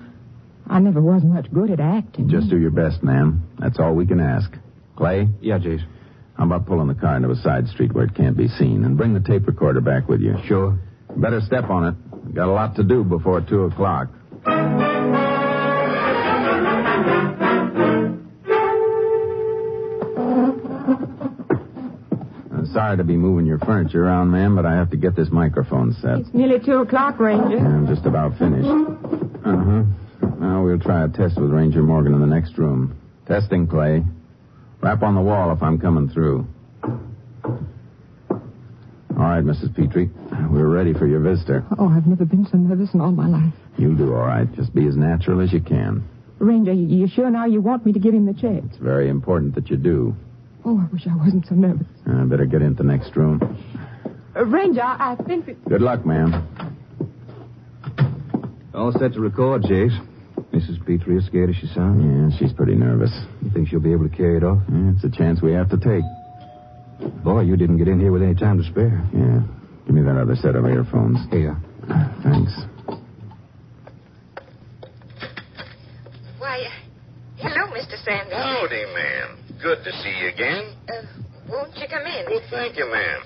I 0.67 0.79
never 0.79 1.01
was 1.01 1.23
much 1.23 1.51
good 1.51 1.71
at 1.71 1.79
acting. 1.79 2.29
Just 2.29 2.49
do 2.51 2.57
your 2.57 2.71
best, 2.71 3.01
ma'am. 3.01 3.49
That's 3.57 3.79
all 3.79 3.95
we 3.95 4.05
can 4.05 4.19
ask. 4.19 4.51
Clay? 4.95 5.27
Yeah, 5.41 5.57
Jace. 5.57 5.83
How 6.37 6.45
about 6.45 6.67
pulling 6.67 6.87
the 6.87 6.93
car 6.95 7.17
into 7.17 7.31
a 7.31 7.35
side 7.35 7.67
street 7.67 7.93
where 7.93 8.05
it 8.05 8.15
can't 8.15 8.37
be 8.37 8.47
seen? 8.47 8.83
And 8.85 8.95
bring 8.95 9.15
the 9.15 9.19
tape 9.19 9.47
recorder 9.47 9.81
back 9.81 10.07
with 10.07 10.21
you. 10.21 10.35
Sure. 10.47 10.79
Better 11.17 11.41
step 11.41 11.69
on 11.71 11.87
it. 11.87 12.33
Got 12.35 12.47
a 12.47 12.51
lot 12.51 12.75
to 12.75 12.83
do 12.83 13.03
before 13.03 13.41
2 13.41 13.63
o'clock. 13.63 14.09
I'm 22.51 22.67
sorry 22.71 22.97
to 22.97 23.03
be 23.03 23.15
moving 23.17 23.45
your 23.45 23.59
furniture 23.59 24.05
around, 24.05 24.31
ma'am, 24.31 24.55
but 24.55 24.65
I 24.65 24.73
have 24.75 24.91
to 24.91 24.97
get 24.97 25.15
this 25.15 25.29
microphone 25.31 25.93
set. 26.01 26.19
It's 26.19 26.33
nearly 26.33 26.59
two 26.63 26.77
o'clock, 26.79 27.19
Ranger. 27.19 27.57
I'm 27.57 27.87
just 27.87 28.05
about 28.05 28.37
finished. 28.37 28.67
Uh 28.67 29.57
huh. 29.57 29.83
Now 30.39 30.63
we'll 30.63 30.79
try 30.79 31.03
a 31.05 31.07
test 31.09 31.39
with 31.39 31.51
Ranger 31.51 31.81
Morgan 31.81 32.13
in 32.13 32.19
the 32.21 32.27
next 32.27 32.57
room. 32.57 32.95
Testing, 33.27 33.67
Clay. 33.67 34.03
Rap 34.81 35.01
on 35.01 35.15
the 35.15 35.21
wall 35.21 35.51
if 35.51 35.63
I'm 35.63 35.79
coming 35.79 36.09
through. 36.09 36.45
All 39.15 39.29
right, 39.29 39.43
Mrs. 39.43 39.73
Petrie. 39.75 40.09
We're 40.51 40.67
ready 40.67 40.93
for 40.93 41.07
your 41.07 41.19
visitor. 41.21 41.63
Oh, 41.79 41.87
I've 41.87 42.05
never 42.07 42.25
been 42.25 42.45
so 42.45 42.57
nervous 42.57 42.93
in 42.93 43.01
all 43.01 43.11
my 43.11 43.27
life. 43.27 43.53
You'll 43.77 43.95
do 43.95 44.13
all 44.13 44.25
right. 44.25 44.51
Just 44.55 44.73
be 44.75 44.87
as 44.87 44.95
natural 44.95 45.41
as 45.41 45.51
you 45.53 45.61
can. 45.61 46.03
Ranger, 46.39 46.73
you 46.73 46.87
you 46.87 47.07
sure 47.07 47.29
now 47.29 47.45
you 47.45 47.61
want 47.61 47.85
me 47.85 47.93
to 47.93 47.99
give 47.99 48.13
him 48.13 48.25
the 48.25 48.33
check? 48.33 48.63
It's 48.65 48.77
very 48.77 49.09
important 49.09 49.55
that 49.55 49.69
you 49.69 49.77
do. 49.77 50.15
Oh, 50.65 50.79
I 50.79 50.91
wish 50.91 51.07
I 51.07 51.15
wasn't 51.15 51.45
so 51.47 51.55
nervous. 51.55 51.87
I 52.07 52.23
better 52.25 52.45
get 52.45 52.61
into 52.61 52.83
the 52.83 52.89
next 52.89 53.15
room. 53.15 53.39
Uh, 54.35 54.45
Ranger, 54.45 54.81
I 54.81 55.13
I 55.13 55.23
think 55.23 55.45
that. 55.45 55.63
Good 55.69 55.81
luck, 55.81 56.05
ma'am. 56.05 56.47
All 58.73 58.91
set 58.93 59.13
to 59.13 59.19
record, 59.19 59.63
Jace. 59.63 59.95
Mrs. 60.51 60.79
Petrie 60.85 61.17
as 61.17 61.25
scared 61.25 61.49
as 61.49 61.55
she 61.55 61.67
sounds. 61.67 62.01
Yeah, 62.03 62.37
she's 62.39 62.53
pretty 62.53 62.75
nervous. 62.75 63.11
You 63.41 63.49
think 63.51 63.69
she'll 63.69 63.79
be 63.79 63.91
able 63.91 64.07
to 64.09 64.15
carry 64.15 64.37
it 64.37 64.43
off? 64.43 64.59
Yeah, 64.69 64.91
it's 64.95 65.03
a 65.03 65.09
chance 65.09 65.41
we 65.41 65.51
have 65.53 65.69
to 65.69 65.77
take. 65.77 66.03
Boy, 67.23 67.41
you 67.41 67.55
didn't 67.57 67.77
get 67.77 67.87
in 67.87 67.99
here 67.99 68.11
with 68.11 68.21
any 68.21 68.35
time 68.35 68.57
to 68.61 68.63
spare. 68.69 69.01
Yeah. 69.13 69.41
Give 69.85 69.95
me 69.95 70.01
that 70.03 70.17
other 70.19 70.35
set 70.35 70.55
of 70.55 70.65
earphones. 70.65 71.17
Here. 71.31 71.57
Thanks. 72.23 72.51
Why, 76.37 76.65
uh, 76.65 76.69
hello, 77.37 77.67
Mr. 77.73 77.92
Sanders. 78.05 78.33
Howdy, 78.35 78.85
ma'am. 78.93 79.37
Good 79.61 79.83
to 79.83 79.91
see 80.03 80.13
you 80.21 80.27
again. 80.29 80.75
Uh, 80.89 81.03
won't 81.49 81.75
you 81.77 81.87
come 81.89 82.05
in? 82.05 82.25
Well, 82.29 82.41
thank 82.51 82.77
you, 82.77 82.89
ma'am. 82.91 83.21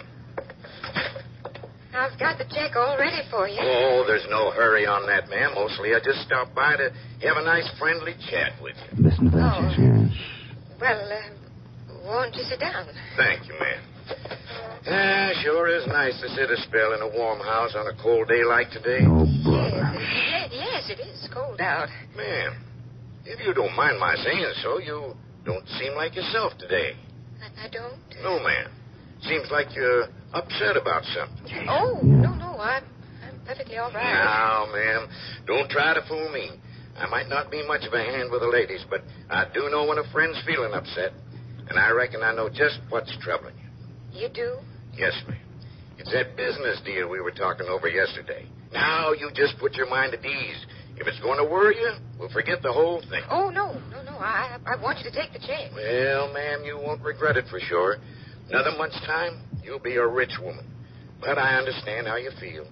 I've 1.95 2.19
got 2.19 2.37
the 2.37 2.45
check 2.53 2.75
all 2.75 2.95
ready 2.97 3.21
for 3.31 3.47
you. 3.47 3.57
Oh, 3.59 4.03
there's 4.05 4.25
no 4.29 4.51
hurry 4.51 4.85
on 4.85 5.07
that, 5.07 5.29
ma'am. 5.29 5.51
Mostly 5.55 5.95
I 5.95 5.99
just 6.03 6.21
stopped 6.27 6.53
by 6.53 6.75
to 6.77 6.91
have 7.25 7.37
a 7.37 7.43
nice 7.43 7.67
friendly 7.79 8.13
chat 8.29 8.53
with 8.61 8.75
you. 8.77 9.03
Listen 9.03 9.31
to 9.31 9.37
that, 9.37 9.53
Oh. 9.57 9.69
Jess. 9.69 9.79
Yes. 9.79 10.11
Well, 10.79 11.09
uh, 11.09 12.05
won't 12.05 12.35
you 12.35 12.43
sit 12.43 12.59
down? 12.59 12.85
Thank 13.17 13.47
you, 13.47 13.55
ma'am. 13.59 13.81
Ah, 14.89 15.31
sure 15.41 15.67
is 15.67 15.87
nice 15.87 16.13
to 16.21 16.29
sit 16.29 16.51
a 16.51 16.57
spell 16.61 16.93
in 16.93 17.01
a 17.01 17.07
warm 17.17 17.39
house 17.39 17.73
on 17.75 17.87
a 17.87 17.95
cold 18.01 18.27
day 18.29 18.43
like 18.45 18.69
today. 18.69 19.01
Oh, 19.03 19.25
brother. 19.43 19.89
Yes, 19.97 20.49
yes, 20.53 20.89
it 20.93 20.99
is 21.01 21.27
cold 21.33 21.59
out. 21.59 21.89
Ma'am, 22.15 22.53
if 23.27 23.45
you 23.45 23.53
don't 23.53 23.75
mind 23.75 23.99
my 23.99 24.15
saying 24.15 24.53
so, 24.63 24.79
you 24.79 25.13
don't 25.45 25.67
seem 25.79 25.93
like 25.93 26.15
yourself 26.15 26.53
today. 26.57 26.95
I, 27.43 27.65
I 27.65 27.69
don't. 27.69 27.99
No, 28.23 28.39
ma'am. 28.39 28.71
Seems 29.21 29.47
like 29.51 29.67
you're 29.75 30.05
upset 30.33 30.77
about 30.77 31.03
something. 31.05 31.67
Oh, 31.67 31.99
no, 32.03 32.33
no, 32.35 32.59
I'm, 32.59 32.83
I'm 33.23 33.39
perfectly 33.45 33.77
all 33.77 33.91
right. 33.91 34.13
Now, 34.13 34.67
ma'am, 34.71 35.07
don't 35.45 35.69
try 35.69 35.93
to 35.93 36.01
fool 36.07 36.31
me. 36.31 36.51
I 36.97 37.07
might 37.07 37.29
not 37.29 37.51
be 37.51 37.65
much 37.67 37.83
of 37.85 37.93
a 37.93 38.03
hand 38.03 38.31
with 38.31 38.41
the 38.41 38.47
ladies, 38.47 38.85
but 38.89 39.01
I 39.29 39.45
do 39.53 39.69
know 39.69 39.85
when 39.85 39.97
a 39.97 40.11
friend's 40.11 40.41
feeling 40.45 40.73
upset, 40.73 41.13
and 41.69 41.77
I 41.77 41.91
reckon 41.91 42.23
I 42.23 42.33
know 42.33 42.49
just 42.49 42.79
what's 42.89 43.15
troubling 43.21 43.55
you. 43.57 44.21
You 44.21 44.29
do? 44.29 44.57
Yes, 44.95 45.13
ma'am. 45.27 45.37
It's 45.99 46.11
that 46.11 46.35
business 46.37 46.79
deal 46.85 47.09
we 47.09 47.21
were 47.21 47.31
talking 47.31 47.67
over 47.67 47.87
yesterday. 47.87 48.47
Now 48.71 49.13
you 49.13 49.29
just 49.33 49.57
put 49.59 49.75
your 49.75 49.89
mind 49.89 50.13
at 50.13 50.25
ease. 50.25 50.65
If 50.99 51.07
it's 51.07 51.19
going 51.19 51.37
to 51.37 51.45
worry 51.45 51.77
you, 51.77 51.93
we'll 52.19 52.29
forget 52.29 52.61
the 52.61 52.73
whole 52.73 53.01
thing. 53.09 53.21
Oh, 53.29 53.49
no, 53.49 53.73
no, 53.91 54.01
no. 54.03 54.17
I, 54.17 54.57
I 54.65 54.81
want 54.81 54.99
you 54.99 55.09
to 55.09 55.15
take 55.15 55.31
the 55.31 55.39
check. 55.39 55.71
Well, 55.73 56.33
ma'am, 56.33 56.63
you 56.65 56.77
won't 56.77 57.01
regret 57.01 57.37
it 57.37 57.45
for 57.49 57.59
sure. 57.59 57.97
Another 58.49 58.71
month's 58.77 58.99
time, 59.05 59.41
you'll 59.63 59.79
be 59.79 59.95
a 59.95 60.07
rich 60.07 60.33
woman. 60.41 60.65
But 61.19 61.37
I 61.37 61.55
understand 61.57 62.07
how 62.07 62.15
you 62.17 62.31
feel. 62.39 62.65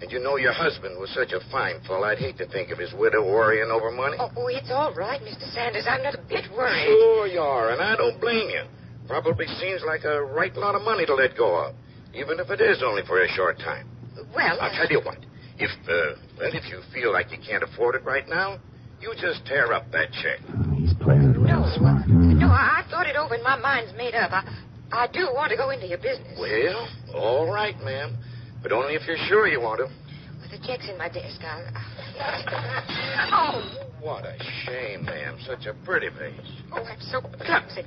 And 0.00 0.10
you 0.10 0.18
know 0.18 0.36
your 0.36 0.52
husband 0.52 0.98
was 0.98 1.10
such 1.12 1.32
a 1.32 1.40
fine 1.50 1.80
fellow, 1.86 2.04
I'd 2.04 2.18
hate 2.18 2.38
to 2.38 2.46
think 2.48 2.70
of 2.70 2.78
his 2.78 2.92
widow 2.94 3.22
worrying 3.24 3.70
over 3.70 3.90
money. 3.90 4.16
Oh, 4.18 4.30
oh, 4.34 4.46
it's 4.48 4.70
all 4.70 4.94
right, 4.94 5.20
Mr. 5.20 5.52
Sanders. 5.52 5.84
I'm 5.88 6.02
not 6.02 6.14
a 6.14 6.22
bit 6.26 6.44
worried. 6.56 6.86
Sure 6.86 7.26
you 7.26 7.40
are, 7.40 7.70
and 7.70 7.82
I 7.82 7.96
don't 7.96 8.18
blame 8.20 8.48
you. 8.48 8.62
Probably 9.06 9.46
seems 9.60 9.82
like 9.86 10.04
a 10.04 10.22
right 10.22 10.54
lot 10.56 10.74
of 10.74 10.82
money 10.82 11.04
to 11.04 11.14
let 11.14 11.36
go 11.36 11.66
of, 11.66 11.74
even 12.14 12.40
if 12.40 12.48
it 12.48 12.60
is 12.62 12.82
only 12.82 13.02
for 13.06 13.22
a 13.22 13.28
short 13.28 13.58
time. 13.58 13.88
Well, 14.34 14.56
I'll 14.60 14.70
uh, 14.70 14.76
tell 14.76 14.88
you 14.88 15.00
what. 15.04 15.18
If, 15.60 15.70
uh, 15.84 16.16
well, 16.38 16.50
if 16.52 16.64
you 16.70 16.80
feel 16.94 17.12
like 17.12 17.30
you 17.30 17.38
can't 17.38 17.62
afford 17.62 17.94
it 17.94 18.04
right 18.04 18.26
now, 18.28 18.58
you 19.00 19.12
just 19.20 19.44
tear 19.46 19.72
up 19.72 19.90
that 19.92 20.08
check. 20.12 20.40
He's 20.76 20.94
playing 20.94 21.30
it 21.34 21.38
real 21.38 21.70
smart. 21.76 22.04
Hmm. 22.04 22.38
no, 22.38 22.48
I, 22.48 22.82
I 22.84 22.90
thought 22.90 23.06
it 23.06 23.16
over 23.16 23.34
and 23.34 23.42
my 23.44 23.56
mind's 23.56 23.92
made 23.96 24.14
up. 24.14 24.32
I, 24.32 24.42
I 24.92 25.06
do 25.12 25.28
want 25.32 25.50
to 25.50 25.56
go 25.56 25.70
into 25.70 25.86
your 25.86 25.98
business. 25.98 26.36
Well, 26.38 26.88
all 27.14 27.52
right, 27.52 27.78
ma'am. 27.80 28.16
But 28.62 28.72
only 28.72 28.94
if 28.94 29.06
you're 29.06 29.20
sure 29.28 29.46
you 29.48 29.60
want 29.60 29.78
to. 29.80 29.84
Well, 29.84 30.48
the 30.50 30.58
check's 30.66 30.88
in 30.88 30.96
my 30.98 31.08
desk. 31.08 31.40
I'll... 31.44 31.64
Oh, 33.32 33.86
What 34.00 34.24
a 34.26 34.36
shame, 34.66 35.04
ma'am. 35.04 35.38
Such 35.46 35.66
a 35.66 35.74
pretty 35.84 36.08
face. 36.10 36.34
oh, 36.72 36.82
I'm 36.84 37.00
so 37.00 37.20
clumsy. 37.20 37.82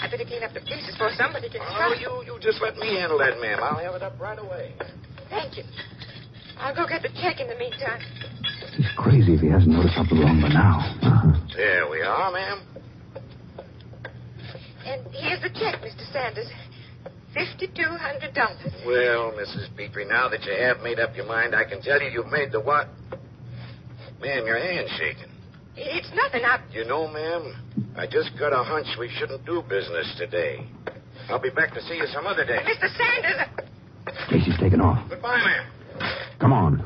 I 0.00 0.10
better 0.10 0.24
clean 0.24 0.42
up 0.42 0.52
the 0.52 0.60
pieces 0.60 0.92
before 0.94 1.10
somebody 1.16 1.48
gets 1.48 1.64
Oh, 1.66 1.74
hurt. 1.74 1.98
you, 2.00 2.22
you 2.26 2.38
just 2.40 2.60
let 2.62 2.76
me 2.76 2.94
handle 2.94 3.18
that, 3.18 3.40
ma'am. 3.40 3.58
I'll 3.62 3.78
have 3.78 3.94
it 3.94 4.02
up 4.02 4.20
right 4.20 4.38
away. 4.38 4.74
Thank 5.30 5.56
you. 5.56 5.64
I'll 6.58 6.74
go 6.74 6.86
get 6.88 7.02
the 7.02 7.10
check 7.20 7.40
in 7.40 7.48
the 7.48 7.56
meantime. 7.56 8.00
He's 8.76 8.90
crazy 8.96 9.34
if 9.34 9.40
he 9.40 9.48
hasn't 9.48 9.72
noticed 9.72 9.94
something 9.94 10.18
wrong 10.18 10.40
by 10.40 10.48
now. 10.48 10.78
Uh-huh. 11.02 11.40
There 11.56 11.88
we 11.88 12.02
are, 12.02 12.32
ma'am. 12.32 12.60
And 14.86 15.02
here's 15.12 15.42
the 15.42 15.50
check, 15.50 15.80
Mr. 15.82 16.12
Sanders. 16.12 16.48
Fifty-two 17.34 17.90
hundred 18.00 18.32
dollars. 18.34 18.72
Well, 18.86 19.32
Mrs. 19.32 19.68
Petrie, 19.76 20.06
now 20.06 20.28
that 20.28 20.42
you 20.44 20.52
have 20.52 20.80
made 20.80 20.98
up 20.98 21.14
your 21.16 21.26
mind, 21.26 21.54
I 21.54 21.64
can 21.64 21.82
tell 21.82 22.00
you 22.00 22.08
you've 22.08 22.32
made 22.32 22.50
the 22.52 22.60
what? 22.60 22.88
Ma'am, 24.22 24.46
your 24.46 24.58
hand's 24.58 24.90
shaking. 24.92 25.30
It's 25.76 26.08
nothing. 26.14 26.42
I... 26.44 26.60
You 26.72 26.84
know, 26.86 27.06
ma'am, 27.08 27.92
I 27.96 28.06
just 28.06 28.30
got 28.38 28.52
a 28.54 28.64
hunch 28.64 28.86
we 28.98 29.10
shouldn't 29.18 29.44
do 29.44 29.62
business 29.68 30.14
today. 30.16 30.66
I'll 31.28 31.42
be 31.42 31.50
back 31.50 31.74
to 31.74 31.82
see 31.82 31.96
you 31.96 32.06
some 32.06 32.26
other 32.26 32.46
day. 32.46 32.58
Mr. 32.64 32.88
Sanders. 32.96 33.66
Casey's 34.30 34.56
taking 34.58 34.80
off. 34.80 35.06
Goodbye, 35.10 35.36
ma'am. 35.44 35.66
Come 36.38 36.52
on. 36.52 36.82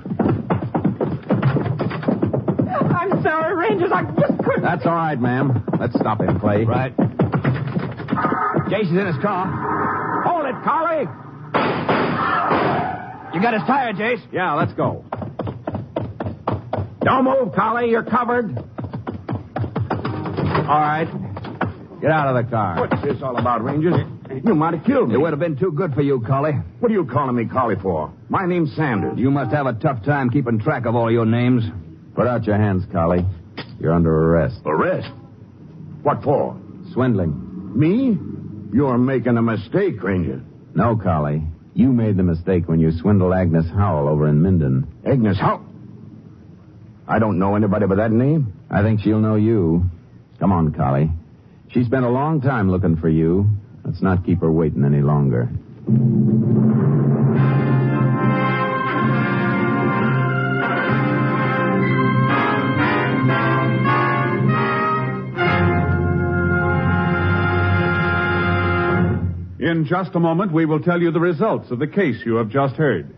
I'm 2.95 3.23
sorry, 3.23 3.55
Rangers. 3.57 3.91
I 3.93 4.03
just 4.05 4.39
couldn't. 4.45 4.63
That's 4.63 4.87
all 4.87 4.95
right, 4.95 5.21
ma'am. 5.21 5.65
Let's 5.79 5.95
stop 5.99 6.21
him, 6.21 6.39
Clay. 6.39 6.65
Right. 6.65 6.97
Jason's 8.69 8.99
in 8.99 9.07
his 9.07 9.17
car. 9.23 10.23
Hold 10.25 10.47
it, 10.47 10.55
Carly. 10.63 11.07
You 13.35 13.41
got 13.41 13.55
his 13.55 13.63
tire, 13.63 13.93
Jace? 13.93 14.23
Yeah, 14.33 14.55
let's 14.55 14.73
go. 14.75 15.05
Don't 17.03 17.25
move, 17.25 17.55
Carly. 17.55 17.91
You're 17.91 18.05
covered. 18.05 18.57
All 20.69 20.79
right. 20.79 21.09
Get 22.01 22.11
out 22.11 22.35
of 22.35 22.45
the 22.45 22.51
car. 22.51 22.81
What's 22.81 23.03
this 23.03 23.23
all 23.23 23.37
about, 23.37 23.65
Rangers? 23.65 23.95
You 24.45 24.55
might 24.55 24.75
have 24.75 24.85
killed 24.85 25.09
me. 25.09 25.15
It 25.15 25.19
would 25.21 25.33
have 25.33 25.41
been 25.41 25.57
too 25.57 25.73
good 25.73 25.93
for 25.95 26.03
you, 26.03 26.21
Collie. 26.27 26.55
What 26.79 26.91
are 26.91 26.95
you 26.95 27.05
calling 27.05 27.37
me 27.37 27.45
Collie 27.47 27.77
for? 27.81 28.13
My 28.29 28.47
name's 28.47 28.75
Sanders. 28.75 29.19
You 29.19 29.31
must 29.31 29.53
have 29.55 29.67
a 29.67 29.75
tough 29.75 30.05
time 30.05 30.31
keeping 30.31 30.59
track 30.59 30.87
of 30.87 30.95
all 30.97 31.11
your 31.11 31.27
names. 31.27 31.65
Put 32.15 32.27
out 32.27 32.45
your 32.45 32.57
hands, 32.57 32.85
Collie. 32.93 33.25
You're 33.79 33.93
under 33.93 34.13
arrest. 34.15 34.61
Arrest? 34.65 35.11
What 36.03 36.23
for? 36.23 36.57
Swindling. 36.93 37.79
Me? 37.79 38.19
You're 38.73 38.99
making 38.99 39.37
a 39.37 39.43
mistake, 39.43 40.03
Ranger. 40.03 40.43
No, 40.75 40.97
Collie. 40.97 41.43
You 41.75 41.93
made 41.93 42.17
the 42.17 42.23
mistake 42.23 42.69
when 42.69 42.81
you 42.81 42.93
swindled 42.93 43.35
Agnes 43.35 43.67
Howell 43.75 44.09
over 44.09 44.29
in 44.29 44.41
Minden. 44.43 44.87
Agnes 45.07 45.39
Howell? 45.39 45.67
I 47.07 47.19
don't 47.19 47.39
know 47.39 47.57
anybody 47.57 47.87
by 47.87 47.97
that 47.97 48.13
name. 48.13 48.53
I 48.71 48.83
think 48.83 49.01
she'll 49.01 49.19
know 49.21 49.35
you. 49.37 49.85
Come 50.39 50.53
on, 50.53 50.73
Collie. 50.73 51.11
She 51.73 51.85
spent 51.85 52.05
a 52.05 52.09
long 52.11 52.41
time 52.41 52.71
looking 52.71 52.97
for 52.97 53.09
you. 53.09 53.49
Let's 53.85 54.03
not 54.03 54.25
keep 54.25 54.41
her 54.41 54.53
waiting 54.53 54.85
any 54.85 55.03
longer. 55.03 55.49
In 69.61 69.87
just 69.87 70.15
a 70.15 70.21
moment, 70.21 70.53
we 70.53 70.67
will 70.67 70.81
tell 70.81 71.01
you 71.01 71.11
the 71.11 71.21
results 71.21 71.71
of 71.71 71.79
the 71.79 71.87
case 71.87 72.17
you 72.25 72.37
have 72.37 72.49
just 72.49 72.77
heard. 72.77 73.15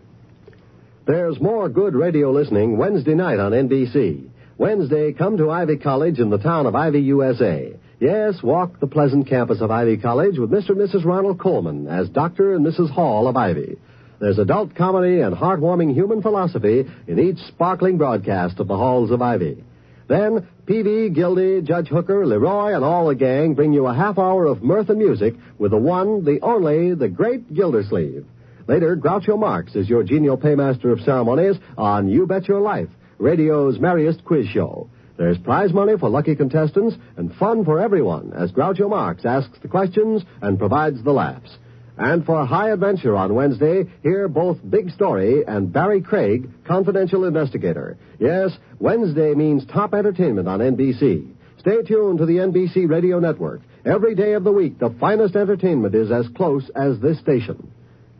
There's 1.05 1.39
more 1.39 1.67
good 1.67 1.95
radio 1.95 2.31
listening 2.31 2.77
Wednesday 2.77 3.15
night 3.15 3.39
on 3.39 3.51
NBC. 3.51 4.29
Wednesday, 4.57 5.13
come 5.13 5.37
to 5.37 5.49
Ivy 5.49 5.77
College 5.77 6.19
in 6.19 6.29
the 6.29 6.37
town 6.37 6.65
of 6.65 6.75
Ivy, 6.75 7.01
USA. 7.01 7.73
Yes, 8.03 8.43
walk 8.43 8.81
the 8.81 8.87
pleasant 8.87 9.27
campus 9.29 9.61
of 9.61 9.71
Ivy 9.71 9.95
College 9.95 10.37
with 10.37 10.51
Mr. 10.51 10.71
and 10.71 10.79
Mrs. 10.79 11.05
Ronald 11.05 11.39
Colman 11.39 11.87
as 11.87 12.09
Dr. 12.09 12.53
and 12.53 12.65
Mrs. 12.65 12.91
Hall 12.91 13.29
of 13.29 13.37
Ivy. 13.37 13.77
There's 14.19 14.39
adult 14.39 14.75
comedy 14.75 15.21
and 15.21 15.33
heartwarming 15.33 15.93
human 15.93 16.21
philosophy 16.21 16.83
in 17.07 17.17
each 17.17 17.37
sparkling 17.47 17.97
broadcast 17.97 18.59
of 18.59 18.67
the 18.67 18.75
halls 18.75 19.09
of 19.09 19.21
Ivy. 19.21 19.63
Then, 20.09 20.45
Peavey, 20.65 21.15
Gildy, 21.15 21.61
Judge 21.61 21.87
Hooker, 21.87 22.27
Leroy, 22.27 22.75
and 22.75 22.83
all 22.83 23.07
the 23.07 23.15
gang 23.15 23.53
bring 23.53 23.71
you 23.71 23.87
a 23.87 23.93
half 23.93 24.19
hour 24.19 24.47
of 24.47 24.61
mirth 24.61 24.89
and 24.89 24.99
music 24.99 25.35
with 25.57 25.71
the 25.71 25.77
one, 25.77 26.25
the 26.25 26.41
only, 26.41 26.93
the 26.95 27.07
great 27.07 27.53
Gildersleeve. 27.53 28.25
Later, 28.67 28.97
Groucho 28.97 29.39
Marx 29.39 29.75
is 29.75 29.87
your 29.87 30.03
genial 30.03 30.37
paymaster 30.37 30.91
of 30.91 30.99
ceremonies 30.99 31.55
on 31.77 32.09
You 32.09 32.27
Bet 32.27 32.49
Your 32.49 32.59
Life, 32.59 32.89
radio's 33.17 33.79
merriest 33.79 34.25
quiz 34.25 34.45
show. 34.47 34.89
There's 35.17 35.37
prize 35.37 35.73
money 35.73 35.93
for 35.97 36.09
lucky 36.09 36.35
contestants 36.35 36.95
and 37.17 37.33
fun 37.35 37.65
for 37.65 37.79
everyone 37.79 38.33
as 38.33 38.51
Groucho 38.51 38.89
Marx 38.89 39.25
asks 39.25 39.59
the 39.61 39.67
questions 39.67 40.23
and 40.41 40.57
provides 40.57 41.03
the 41.03 41.11
laughs. 41.11 41.57
And 41.97 42.25
for 42.25 42.43
High 42.45 42.71
Adventure 42.71 43.15
on 43.15 43.35
Wednesday, 43.35 43.83
hear 44.01 44.27
both 44.27 44.57
Big 44.67 44.89
Story 44.89 45.43
and 45.45 45.71
Barry 45.71 46.01
Craig, 46.01 46.49
confidential 46.65 47.25
investigator. 47.25 47.97
Yes, 48.19 48.51
Wednesday 48.79 49.35
means 49.35 49.65
top 49.67 49.93
entertainment 49.93 50.47
on 50.47 50.59
NBC. 50.59 51.29
Stay 51.59 51.83
tuned 51.83 52.17
to 52.17 52.25
the 52.25 52.37
NBC 52.37 52.89
Radio 52.89 53.19
Network. 53.19 53.61
Every 53.85 54.15
day 54.15 54.33
of 54.33 54.43
the 54.43 54.51
week, 54.51 54.79
the 54.79 54.95
finest 54.99 55.35
entertainment 55.35 55.93
is 55.93 56.11
as 56.11 56.27
close 56.35 56.69
as 56.75 56.99
this 56.99 57.19
station. 57.19 57.71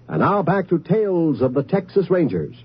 And 0.07 0.19
now 0.19 0.43
back 0.43 0.69
to 0.69 0.77
Tales 0.77 1.41
of 1.41 1.53
the 1.53 1.63
Texas 1.63 2.11
Rangers. 2.11 2.55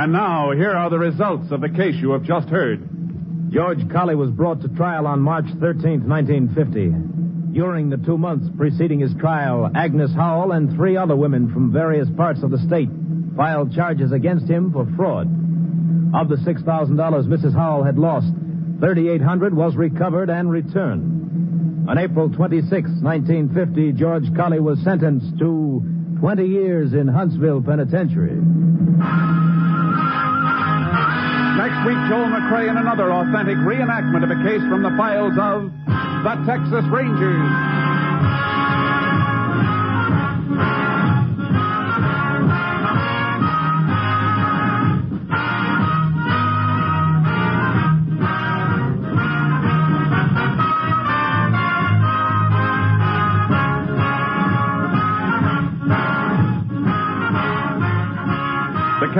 And 0.00 0.14
now, 0.14 0.52
here 0.52 0.70
are 0.70 0.88
the 0.88 0.98
results 0.98 1.50
of 1.50 1.60
the 1.60 1.68
case 1.68 1.94
you 1.96 2.12
have 2.12 2.22
just 2.22 2.48
heard. 2.48 2.88
George 3.50 3.86
Colley 3.92 4.14
was 4.14 4.30
brought 4.30 4.62
to 4.62 4.68
trial 4.68 5.06
on 5.06 5.20
March 5.20 5.44
13, 5.60 6.08
1950. 6.08 7.52
During 7.52 7.90
the 7.90 7.98
two 7.98 8.16
months 8.16 8.48
preceding 8.56 9.00
his 9.00 9.12
trial, 9.16 9.70
Agnes 9.74 10.10
Howell 10.14 10.52
and 10.52 10.74
three 10.74 10.96
other 10.96 11.14
women 11.14 11.52
from 11.52 11.70
various 11.70 12.08
parts 12.16 12.42
of 12.42 12.50
the 12.50 12.56
state 12.66 12.88
filed 13.36 13.74
charges 13.74 14.10
against 14.10 14.48
him 14.48 14.72
for 14.72 14.86
fraud. 14.96 15.26
Of 16.14 16.30
the 16.30 16.36
$6,000 16.36 16.64
Mrs. 16.64 17.52
Howell 17.52 17.84
had 17.84 17.98
lost, 17.98 18.32
3800 18.80 19.54
was 19.54 19.76
recovered 19.76 20.30
and 20.30 20.50
returned. 20.50 21.90
On 21.90 21.98
April 21.98 22.30
26, 22.30 22.72
1950, 23.02 23.92
George 23.92 24.34
Colley 24.34 24.60
was 24.60 24.82
sentenced 24.82 25.38
to 25.40 25.99
20 26.20 26.44
years 26.44 26.92
in 26.92 27.08
Huntsville 27.08 27.62
Penitentiary. 27.62 28.36
Next 31.56 31.80
week, 31.88 31.96
Joel 32.12 32.28
McCrea 32.28 32.68
in 32.68 32.76
another 32.76 33.10
authentic 33.10 33.56
reenactment 33.56 34.24
of 34.24 34.30
a 34.30 34.36
case 34.44 34.60
from 34.68 34.82
the 34.82 34.92
files 34.98 35.32
of 35.40 35.72
the 36.22 36.34
Texas 36.44 36.84
Rangers. 36.92 37.89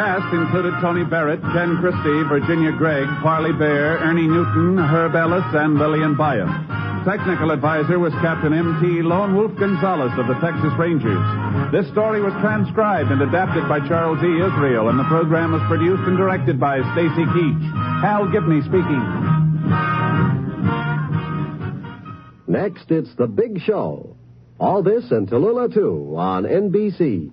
Cast 0.01 0.33
included 0.33 0.73
Tony 0.81 1.05
Barrett, 1.05 1.43
Ken 1.53 1.77
Christy, 1.77 2.25
Virginia 2.25 2.73
Gregg, 2.73 3.05
Parley 3.21 3.53
Baer, 3.53 3.99
Ernie 3.99 4.27
Newton, 4.27 4.79
Herb 4.79 5.15
Ellis, 5.15 5.45
and 5.53 5.77
Lillian 5.77 6.17
Byam. 6.17 6.49
Technical 7.05 7.51
advisor 7.51 7.99
was 7.99 8.11
Captain 8.25 8.55
M.T. 8.55 9.03
Lone 9.03 9.37
Wolf 9.37 9.53
Gonzaullas 9.61 10.19
of 10.19 10.27
the 10.27 10.41
Texas 10.41 10.73
Rangers. 10.79 11.21
This 11.71 11.85
story 11.93 12.23
was 12.23 12.33
transcribed 12.41 13.13
and 13.13 13.21
adapted 13.21 13.69
by 13.69 13.87
Charles 13.87 14.25
E. 14.25 14.41
Israel, 14.41 14.89
and 14.89 14.99
the 14.99 15.05
program 15.05 15.53
was 15.53 15.61
produced 15.69 16.09
and 16.09 16.17
directed 16.17 16.59
by 16.59 16.81
Stacy 16.97 17.29
Keach. 17.37 18.01
Hal 18.01 18.25
Gibney 18.33 18.63
speaking. 18.63 19.05
Next, 22.49 22.91
it's 22.91 23.15
The 23.17 23.27
Big 23.27 23.61
Show. 23.61 24.17
All 24.59 24.83
this 24.83 25.11
and 25.11 25.29
Tallulah 25.29 25.75
2 25.75 26.15
on 26.17 26.45
NBC. 26.45 27.33